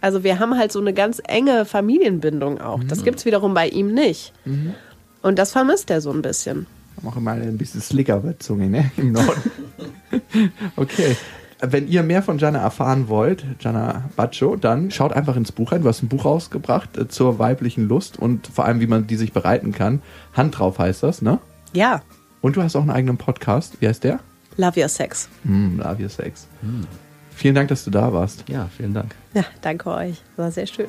[0.00, 2.82] Also wir haben halt so eine ganz enge Familienbindung auch.
[2.84, 4.32] Das gibt's wiederum bei ihm nicht.
[5.22, 6.66] Und das vermisst er so ein bisschen.
[7.02, 8.90] Machen mal ein bisschen slicker bei Zunge, ne?
[8.96, 9.50] Im Norden.
[10.76, 11.16] okay.
[11.60, 15.82] Wenn ihr mehr von Jana erfahren wollt, Jana Baccio, dann schaut einfach ins Buch rein.
[15.82, 19.16] Du hast ein Buch rausgebracht äh, zur weiblichen Lust und vor allem, wie man die
[19.16, 20.00] sich bereiten kann.
[20.34, 21.38] Hand drauf heißt das, ne?
[21.72, 22.02] Ja,
[22.40, 23.80] Und du hast auch einen eigenen Podcast.
[23.80, 24.20] Wie heißt der?
[24.56, 25.28] love your sex.
[25.44, 26.48] Hm, Love Your Sex.
[27.34, 28.44] Vielen Dank, dass du da warst.
[28.48, 29.14] Ja, vielen Dank.
[29.34, 30.20] Ja, danke euch.
[30.36, 30.88] War sehr schön.